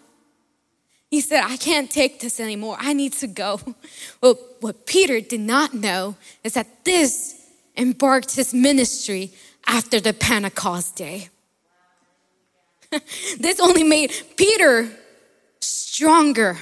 He 1.10 1.20
said, 1.20 1.44
I 1.44 1.56
can't 1.56 1.90
take 1.90 2.20
this 2.20 2.40
anymore. 2.40 2.76
I 2.78 2.92
need 2.92 3.12
to 3.14 3.26
go. 3.26 3.60
Well, 4.20 4.38
what 4.60 4.86
Peter 4.86 5.20
did 5.20 5.40
not 5.40 5.74
know 5.74 6.16
is 6.42 6.54
that 6.54 6.84
this 6.84 7.34
embarked 7.76 8.34
his 8.34 8.54
ministry 8.54 9.32
after 9.66 10.00
the 10.00 10.12
Pentecost 10.12 10.96
day. 10.96 11.28
this 13.38 13.60
only 13.60 13.84
made 13.84 14.12
Peter 14.36 14.88
stronger 15.60 16.56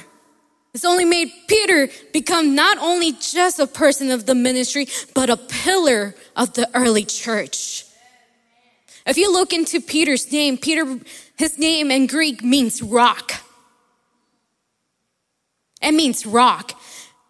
This 0.75 0.85
only 0.85 1.05
made 1.05 1.31
Peter 1.47 1.89
become 2.13 2.57
not 2.57 2.79
only 2.79 3.13
just 3.13 3.61
a 3.61 3.67
person 3.69 4.11
of 4.11 4.27
the 4.27 4.35
ministry, 4.35 4.89
but 5.15 5.31
a 5.31 5.37
pillar 5.37 6.17
of 6.35 6.55
the 6.55 6.69
early 6.75 7.05
church. 7.05 7.85
If 9.07 9.17
you 9.17 9.33
look 9.33 9.53
into 9.53 9.81
Peter's 9.81 10.33
name, 10.33 10.59
Peter, 10.59 10.99
his 11.39 11.59
name 11.59 11.93
in 11.93 12.09
Greek 12.09 12.43
means 12.43 12.83
rock. 12.83 13.44
It 15.85 15.92
means 15.92 16.25
rock. 16.27 16.81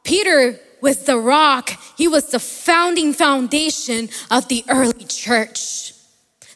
Peter 0.05 0.59
was 0.81 1.05
the 1.05 1.19
rock. 1.19 1.71
He 1.97 2.07
was 2.09 2.31
the 2.31 2.39
founding 2.39 3.13
foundation 3.13 4.09
of 4.31 4.49
the 4.49 4.65
early 4.69 5.05
church. 5.05 5.93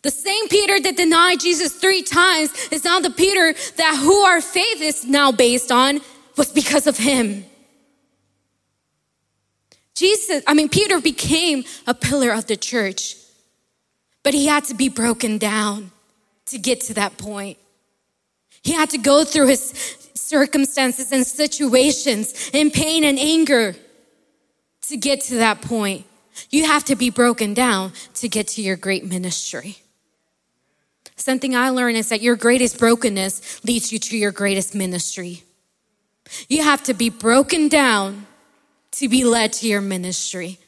The 0.02 0.11
same 0.11 0.48
Peter 0.48 0.78
that 0.80 0.96
denied 0.96 1.40
Jesus 1.40 1.72
three 1.72 2.02
times 2.02 2.50
is 2.70 2.84
now 2.84 3.00
the 3.00 3.11
Peter 3.11 3.52
that 3.76 3.98
who 4.00 4.14
our 4.22 4.40
faith 4.40 4.80
is 4.80 5.04
now 5.04 5.32
based 5.32 5.72
on 5.72 6.00
was 6.37 6.52
because 6.52 6.87
of 6.87 6.96
him. 6.96 7.44
Jesus, 9.94 10.44
I 10.46 10.54
mean, 10.54 10.68
Peter 10.68 11.00
became 11.00 11.64
a 11.87 11.94
pillar 11.94 12.30
of 12.30 12.46
the 12.46 12.56
church, 12.56 13.16
but 14.22 14.32
he 14.32 14.46
had 14.46 14.64
to 14.64 14.74
be 14.74 14.88
broken 14.88 15.38
down 15.38 15.90
to 16.46 16.58
get 16.58 16.82
to 16.82 16.94
that 16.94 17.18
point. 17.18 17.58
He 18.62 18.72
had 18.72 18.90
to 18.90 18.98
go 18.98 19.24
through 19.24 19.48
his 19.48 20.08
circumstances 20.28 21.12
and 21.12 21.26
situations 21.26 22.50
in 22.52 22.70
pain 22.70 23.04
and 23.04 23.18
anger 23.18 23.74
to 24.82 24.96
get 24.96 25.20
to 25.22 25.36
that 25.36 25.62
point. 25.62 26.04
You 26.50 26.66
have 26.66 26.84
to 26.84 26.96
be 26.96 27.10
broken 27.10 27.54
down 27.54 27.92
to 28.14 28.28
get 28.28 28.48
to 28.48 28.62
your 28.62 28.76
great 28.76 29.04
ministry. 29.04 29.78
Something 31.16 31.56
I 31.56 31.70
learned 31.70 31.96
is 31.96 32.10
that 32.10 32.22
your 32.22 32.36
greatest 32.36 32.78
brokenness 32.78 33.64
leads 33.64 33.92
you 33.92 33.98
to 33.98 34.16
your 34.16 34.30
greatest 34.30 34.74
ministry. 34.74 35.42
You 36.48 36.62
have 36.62 36.82
to 36.84 36.94
be 36.94 37.10
broken 37.10 37.68
down 37.68 38.26
to 38.92 39.08
be 39.08 39.24
led 39.24 39.52
to 39.54 39.66
your 39.66 39.80
ministry. 39.80 40.58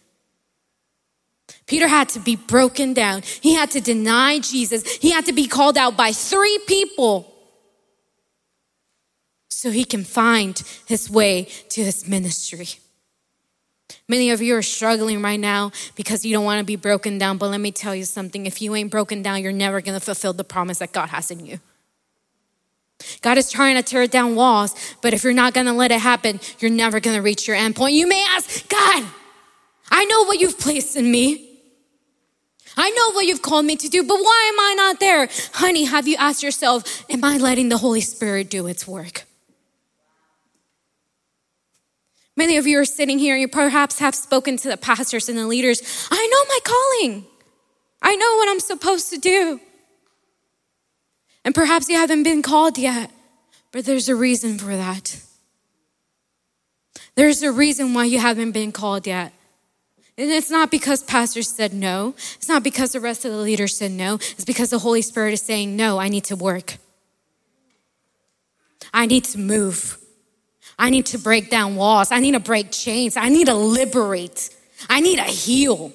Peter 1.66 1.86
had 1.86 2.08
to 2.10 2.18
be 2.18 2.34
broken 2.34 2.94
down. 2.94 3.22
He 3.40 3.54
had 3.54 3.70
to 3.72 3.80
deny 3.80 4.40
Jesus. 4.40 4.96
He 4.96 5.10
had 5.10 5.26
to 5.26 5.32
be 5.32 5.46
called 5.46 5.78
out 5.78 5.96
by 5.96 6.12
three 6.12 6.58
people 6.66 7.29
so 9.60 9.70
he 9.70 9.84
can 9.84 10.04
find 10.04 10.62
his 10.86 11.10
way 11.10 11.44
to 11.68 11.84
his 11.84 12.08
ministry. 12.08 12.66
Many 14.08 14.30
of 14.30 14.40
you 14.40 14.56
are 14.56 14.62
struggling 14.62 15.20
right 15.20 15.38
now 15.38 15.70
because 15.96 16.24
you 16.24 16.32
don't 16.32 16.46
want 16.46 16.60
to 16.60 16.64
be 16.64 16.76
broken 16.76 17.18
down. 17.18 17.36
But 17.36 17.50
let 17.50 17.60
me 17.60 17.70
tell 17.70 17.94
you 17.94 18.06
something 18.06 18.46
if 18.46 18.62
you 18.62 18.74
ain't 18.74 18.90
broken 18.90 19.20
down, 19.20 19.42
you're 19.42 19.52
never 19.52 19.82
going 19.82 19.98
to 19.98 20.02
fulfill 20.02 20.32
the 20.32 20.44
promise 20.44 20.78
that 20.78 20.92
God 20.92 21.10
has 21.10 21.30
in 21.30 21.44
you. 21.44 21.60
God 23.20 23.36
is 23.36 23.50
trying 23.50 23.76
to 23.76 23.82
tear 23.82 24.06
down 24.06 24.34
walls, 24.34 24.74
but 25.02 25.12
if 25.12 25.24
you're 25.24 25.34
not 25.34 25.52
going 25.52 25.66
to 25.66 25.74
let 25.74 25.90
it 25.90 26.00
happen, 26.00 26.40
you're 26.60 26.70
never 26.70 26.98
going 26.98 27.16
to 27.16 27.22
reach 27.22 27.46
your 27.46 27.56
end 27.56 27.76
point. 27.76 27.92
You 27.92 28.06
may 28.06 28.24
ask, 28.30 28.66
God, 28.66 29.04
I 29.90 30.06
know 30.06 30.24
what 30.24 30.40
you've 30.40 30.58
placed 30.58 30.96
in 30.96 31.10
me. 31.10 31.60
I 32.78 32.88
know 32.88 33.12
what 33.12 33.26
you've 33.26 33.42
called 33.42 33.66
me 33.66 33.76
to 33.76 33.88
do, 33.90 34.04
but 34.04 34.20
why 34.20 34.50
am 34.54 34.58
I 34.60 34.74
not 34.74 35.00
there? 35.00 35.28
Honey, 35.52 35.84
have 35.84 36.08
you 36.08 36.16
asked 36.16 36.42
yourself, 36.42 37.04
am 37.10 37.22
I 37.24 37.36
letting 37.36 37.68
the 37.68 37.76
Holy 37.76 38.00
Spirit 38.00 38.48
do 38.48 38.66
its 38.66 38.88
work? 38.88 39.26
Many 42.40 42.56
of 42.56 42.66
you 42.66 42.78
are 42.78 42.86
sitting 42.86 43.18
here 43.18 43.34
and 43.34 43.42
you 43.42 43.48
perhaps 43.48 43.98
have 43.98 44.14
spoken 44.14 44.56
to 44.56 44.70
the 44.70 44.78
pastors 44.78 45.28
and 45.28 45.36
the 45.36 45.46
leaders. 45.46 46.08
I 46.10 46.26
know 46.26 46.44
my 46.48 46.58
calling. 46.64 47.26
I 48.00 48.16
know 48.16 48.36
what 48.36 48.48
I'm 48.48 48.60
supposed 48.60 49.10
to 49.10 49.18
do. 49.18 49.60
And 51.44 51.54
perhaps 51.54 51.90
you 51.90 51.96
haven't 51.96 52.22
been 52.22 52.40
called 52.40 52.78
yet, 52.78 53.10
but 53.72 53.84
there's 53.84 54.08
a 54.08 54.16
reason 54.16 54.56
for 54.56 54.74
that. 54.74 55.20
There's 57.14 57.42
a 57.42 57.52
reason 57.52 57.92
why 57.92 58.06
you 58.06 58.18
haven't 58.18 58.52
been 58.52 58.72
called 58.72 59.06
yet. 59.06 59.34
And 60.16 60.30
it's 60.30 60.50
not 60.50 60.70
because 60.70 61.02
pastors 61.02 61.54
said 61.54 61.74
no. 61.74 62.14
It's 62.36 62.48
not 62.48 62.62
because 62.62 62.92
the 62.92 63.00
rest 63.00 63.26
of 63.26 63.32
the 63.32 63.36
leaders 63.36 63.76
said 63.76 63.90
no. 63.90 64.14
It's 64.14 64.46
because 64.46 64.70
the 64.70 64.78
Holy 64.78 65.02
Spirit 65.02 65.34
is 65.34 65.42
saying, 65.42 65.76
no, 65.76 65.98
I 65.98 66.08
need 66.08 66.24
to 66.24 66.36
work. 66.36 66.78
I 68.94 69.04
need 69.04 69.24
to 69.24 69.38
move. 69.38 69.98
I 70.80 70.88
need 70.88 71.06
to 71.06 71.18
break 71.18 71.50
down 71.50 71.76
walls. 71.76 72.10
I 72.10 72.20
need 72.20 72.32
to 72.32 72.40
break 72.40 72.72
chains. 72.72 73.16
I 73.16 73.28
need 73.28 73.48
to 73.48 73.54
liberate. 73.54 74.48
I 74.88 75.00
need 75.00 75.16
to 75.16 75.24
heal. 75.24 75.92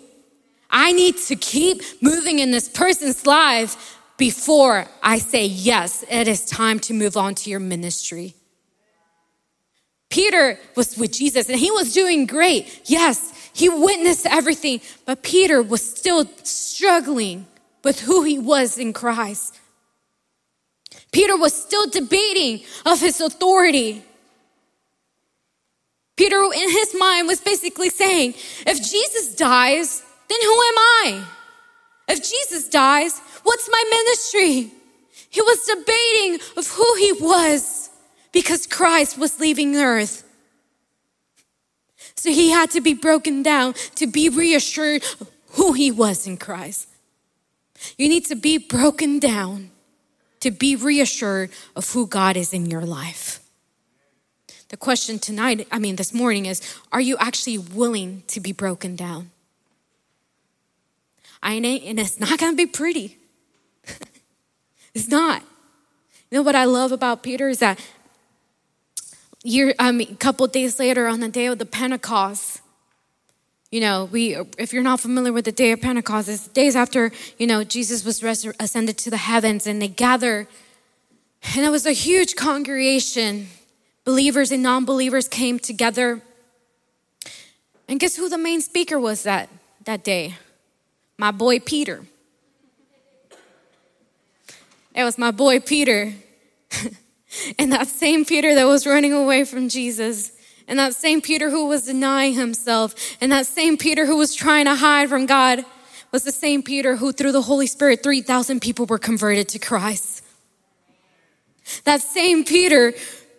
I 0.70 0.92
need 0.92 1.18
to 1.28 1.36
keep 1.36 1.82
moving 2.02 2.38
in 2.38 2.52
this 2.52 2.70
person's 2.70 3.26
life 3.26 3.98
before 4.18 4.86
I 5.02 5.18
say, 5.18 5.48
yes, 5.48 6.06
it 6.10 6.28
is 6.28 6.46
time 6.46 6.80
to 6.82 6.94
move 6.94 7.18
on 7.18 7.34
to 7.36 7.50
your 7.50 7.60
ministry. 7.60 8.36
Peter 10.12 10.60
was 10.76 10.98
with 10.98 11.12
Jesus 11.12 11.50
and 11.50 11.58
he 11.58 11.72
was 11.72 11.92
doing 11.92 12.28
great. 12.28 12.82
Yes, 12.86 13.50
he 13.54 13.70
witnessed 13.70 14.28
everything, 14.28 14.82
but 15.06 15.24
Peter 15.24 15.64
was 15.64 15.84
still 15.84 16.26
struggling 16.44 17.48
with 17.84 18.02
who 18.02 18.22
he 18.22 18.38
was 18.38 18.78
in 18.78 18.94
Christ. 18.94 19.60
Peter 21.12 21.36
was 21.36 21.54
still 21.54 21.90
debating 21.90 22.64
of 22.86 23.02
his 23.02 23.20
authority. 23.20 24.04
Peter, 26.16 26.42
in 26.42 26.70
his 26.72 26.96
mind, 26.98 27.28
was 27.28 27.42
basically 27.42 27.90
saying, 27.90 28.34
if 28.66 28.78
Jesus 28.78 29.36
dies, 29.36 30.02
then 30.30 30.40
who 30.42 30.54
am 30.54 30.78
I? 30.78 31.26
If 32.08 32.20
Jesus 32.20 32.70
dies, 32.70 33.20
what's 33.44 33.70
my 33.70 33.84
ministry? 33.90 34.72
He 35.30 35.42
was 35.42 35.66
debating 35.66 36.40
of 36.56 36.68
who 36.68 36.96
he 36.96 37.12
was 37.14 37.90
because 38.32 38.66
Christ 38.68 39.18
was 39.18 39.40
leaving 39.40 39.76
earth. 39.76 40.24
So 42.16 42.30
he 42.32 42.52
had 42.52 42.72
to 42.72 42.82
be 42.82 42.94
broken 42.94 43.44
down 43.44 43.74
to 43.96 44.08
be 44.08 44.30
reassured 44.30 45.04
who 45.50 45.74
he 45.74 45.92
was 45.92 46.26
in 46.26 46.38
Christ. 46.38 46.88
You 47.98 48.08
need 48.10 48.26
to 48.28 48.36
be 48.36 48.58
broken 48.58 49.20
down 49.20 49.72
to 50.40 50.52
be 50.52 50.76
reassured 50.76 51.52
of 51.76 51.92
who 51.92 52.08
God 52.08 52.38
is 52.38 52.54
in 52.54 52.66
your 52.68 52.82
life. 52.82 53.45
The 54.70 54.78
question 54.78 55.20
tonight, 55.20 55.68
I 55.72 55.80
mean, 55.80 55.96
this 55.96 56.14
morning 56.14 56.46
is 56.46 56.62
Are 56.92 57.02
you 57.02 57.18
actually 57.18 57.58
willing 57.58 58.24
to 58.28 58.40
be 58.40 58.52
broken 58.52 58.96
down? 58.96 59.32
I 61.44 61.54
ain't, 61.54 61.84
and 61.84 62.00
it's 62.00 62.20
not 62.20 62.40
gonna 62.40 62.56
be 62.56 62.66
pretty. 62.66 63.18
it's 64.94 65.08
not. 65.08 65.44
You 66.32 66.40
know 66.40 66.42
what 66.42 66.56
I 66.56 66.66
love 66.66 66.92
about 66.92 67.22
Peter 67.22 67.48
is 67.48 67.60
that 67.60 67.80
year, 69.44 69.76
I 69.78 69.92
mean, 69.92 70.12
a 70.12 70.16
couple 70.16 70.48
days 70.48 70.80
later 70.80 71.08
on 71.08 71.20
the 71.20 71.30
day 71.30 71.46
of 71.46 71.60
the 71.60 71.66
Pentecost, 71.66 72.62
you 73.72 73.80
know, 73.80 74.06
we, 74.06 74.36
if 74.58 74.74
you're 74.74 74.84
not 74.84 75.00
familiar 75.00 75.34
with 75.34 75.46
the 75.46 75.52
day 75.52 75.72
of 75.72 75.82
Pentecost, 75.82 76.30
it's 76.30 76.48
days 76.48 76.76
after, 76.76 77.12
you 77.38 77.46
know, 77.46 77.64
Jesus 77.64 78.04
was 78.04 78.24
ascended 78.60 78.98
to 79.00 79.10
the 79.10 79.18
heavens 79.18 79.68
and 79.68 79.82
they 79.82 79.88
gather. 79.88 80.48
And 81.56 81.66
it 81.66 81.70
was 81.70 81.86
a 81.86 81.92
huge 81.92 82.36
congregation. 82.36 83.48
Believers 84.06 84.52
and 84.52 84.64
non 84.64 84.86
believers 84.86 85.28
came 85.28 85.60
together. 85.60 86.22
And 87.88 88.00
guess 88.00 88.16
who 88.16 88.30
the 88.30 88.38
main 88.38 88.62
speaker 88.62 89.00
was 89.00 89.24
that, 89.24 89.50
that 89.84 90.04
day? 90.04 90.36
My 91.18 91.32
boy 91.32 91.60
Peter. 91.60 92.06
It 94.94 95.04
was 95.04 95.18
my 95.18 95.32
boy 95.32 95.60
Peter. 95.60 96.14
and 97.60 97.72
that 97.74 97.88
same 97.88 98.24
Peter 98.24 98.56
that 98.56 98.66
was 98.66 98.88
running 98.88 99.12
away 99.12 99.44
from 99.44 99.68
Jesus 99.68 100.32
and 100.68 100.80
that 100.80 100.96
same 100.96 101.22
Peter 101.22 101.50
who 101.50 101.68
was 101.68 101.84
denying 101.84 102.34
himself, 102.34 102.96
and 103.22 103.32
that 103.32 103.46
same 103.46 103.78
Peter 103.78 104.06
who 104.06 104.18
was 104.18 104.34
trying 104.34 104.66
to 104.66 104.76
hide 104.76 105.10
from 105.10 105.26
God, 105.26 105.64
was 106.12 106.24
the 106.24 106.32
same 106.32 106.64
Peter 106.64 106.96
who, 106.96 107.12
through 107.12 107.34
the 107.34 107.42
Holy 107.42 107.68
Spirit, 107.68 108.02
3,000 108.02 108.62
people 108.62 108.86
were 108.86 108.98
converted 108.98 109.50
to 109.50 109.60
Christ. 109.60 110.24
That 111.84 112.02
same 112.02 112.46
Peter 112.46 112.94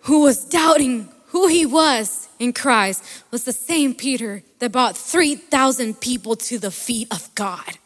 who 0.06 0.20
was 0.22 0.44
doubting 0.44 1.08
who 1.28 1.48
he 1.48 1.66
was 1.66 2.28
in 2.38 2.52
Christ 2.52 3.04
was 3.32 3.42
the 3.44 3.52
same 3.52 3.92
Peter 3.92 4.42
that 4.60 4.70
brought 4.70 4.96
3,000 4.96 6.00
people 6.00 6.36
to 6.36 6.58
the 6.58 6.70
feet 6.70 7.08
of 7.12 7.28
God. 7.34 7.78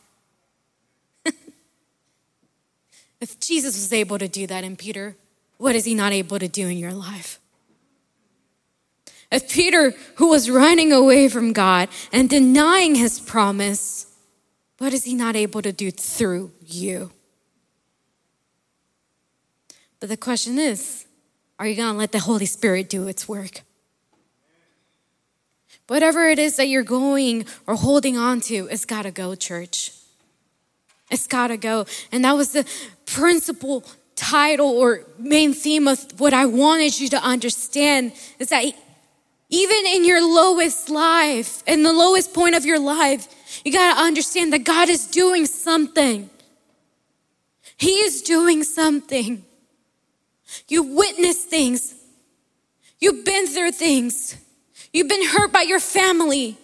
if 3.20 3.40
Jesus 3.40 3.74
was 3.74 3.92
able 3.92 4.18
to 4.18 4.28
do 4.28 4.46
that 4.46 4.64
in 4.64 4.76
Peter, 4.76 5.16
what 5.56 5.74
is 5.74 5.86
he 5.86 5.94
not 5.94 6.12
able 6.12 6.38
to 6.38 6.46
do 6.46 6.68
in 6.68 6.76
your 6.76 6.92
life? 6.92 7.40
If 9.32 9.50
Peter, 9.50 9.94
who 10.16 10.28
was 10.28 10.50
running 10.50 10.92
away 10.92 11.28
from 11.28 11.54
God 11.54 11.88
and 12.12 12.28
denying 12.28 12.96
his 12.96 13.18
promise, 13.18 14.06
what 14.76 14.92
is 14.92 15.04
he 15.04 15.14
not 15.14 15.36
able 15.36 15.62
to 15.62 15.72
do 15.72 15.90
through 15.90 16.52
you? 16.66 17.12
But 20.00 20.10
the 20.10 20.18
question 20.18 20.58
is 20.58 21.06
are 21.60 21.66
you 21.66 21.76
going 21.76 21.92
to 21.92 21.98
let 21.98 22.10
the 22.10 22.20
Holy 22.20 22.46
Spirit 22.46 22.88
do 22.88 23.06
its 23.06 23.28
work? 23.28 23.60
Whatever 25.88 26.30
it 26.30 26.38
is 26.38 26.56
that 26.56 26.68
you're 26.68 26.82
going 26.82 27.44
or 27.66 27.74
holding 27.74 28.16
on 28.16 28.40
to, 28.42 28.66
it's 28.70 28.86
got 28.86 29.02
to 29.02 29.10
go, 29.10 29.34
church. 29.34 29.92
It's 31.10 31.26
got 31.26 31.48
to 31.48 31.58
go. 31.58 31.84
And 32.10 32.24
that 32.24 32.32
was 32.32 32.52
the 32.52 32.66
principal 33.04 33.84
title 34.16 34.70
or 34.70 35.04
main 35.18 35.52
theme 35.52 35.86
of 35.86 36.18
what 36.18 36.32
I 36.32 36.46
wanted 36.46 36.98
you 36.98 37.08
to 37.10 37.22
understand 37.22 38.12
is 38.38 38.48
that 38.48 38.64
even 39.50 39.86
in 39.86 40.06
your 40.06 40.22
lowest 40.22 40.88
life, 40.88 41.62
in 41.66 41.82
the 41.82 41.92
lowest 41.92 42.32
point 42.32 42.54
of 42.54 42.64
your 42.64 42.78
life, 42.78 43.28
you 43.66 43.72
got 43.72 43.96
to 43.96 44.00
understand 44.00 44.54
that 44.54 44.64
God 44.64 44.88
is 44.88 45.06
doing 45.06 45.44
something. 45.44 46.30
He 47.76 48.00
is 48.00 48.22
doing 48.22 48.64
something. 48.64 49.44
You 50.70 50.84
witness 50.84 51.44
things. 51.44 51.94
You've 53.00 53.24
been 53.24 53.48
through 53.48 53.72
things. 53.72 54.36
You've 54.92 55.08
been 55.08 55.26
hurt 55.26 55.52
by 55.52 55.62
your 55.62 55.80
family. 55.80 56.56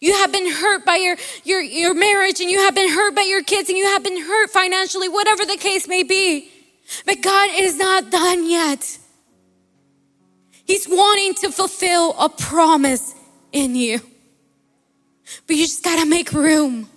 You 0.00 0.14
have 0.14 0.32
been 0.32 0.50
hurt 0.50 0.84
by 0.84 0.96
your, 0.96 1.16
your, 1.44 1.60
your 1.62 1.94
marriage 1.94 2.40
and 2.40 2.50
you 2.50 2.58
have 2.60 2.74
been 2.74 2.90
hurt 2.90 3.14
by 3.14 3.22
your 3.22 3.42
kids 3.42 3.68
and 3.68 3.78
you 3.78 3.86
have 3.86 4.02
been 4.02 4.20
hurt 4.20 4.50
financially, 4.50 5.08
whatever 5.08 5.44
the 5.44 5.56
case 5.56 5.86
may 5.86 6.02
be. 6.02 6.50
But 7.06 7.22
God 7.22 7.50
is 7.54 7.76
not 7.76 8.10
done 8.10 8.48
yet. 8.48 8.98
He's 10.64 10.86
wanting 10.88 11.34
to 11.34 11.50
fulfill 11.50 12.18
a 12.18 12.28
promise 12.28 13.14
in 13.52 13.74
you. 13.74 14.00
But 15.46 15.56
you 15.56 15.64
just 15.64 15.84
gotta 15.84 16.06
make 16.06 16.32
room. 16.32 16.88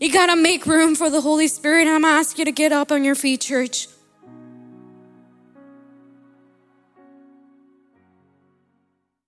You 0.00 0.12
gotta 0.12 0.36
make 0.36 0.66
room 0.66 0.94
for 0.94 1.10
the 1.10 1.20
Holy 1.20 1.48
Spirit. 1.48 1.82
And 1.82 1.90
I'm 1.90 2.02
gonna 2.02 2.14
ask 2.14 2.38
you 2.38 2.44
to 2.44 2.52
get 2.52 2.72
up 2.72 2.92
on 2.92 3.04
your 3.04 3.14
feet, 3.14 3.40
church. 3.40 3.88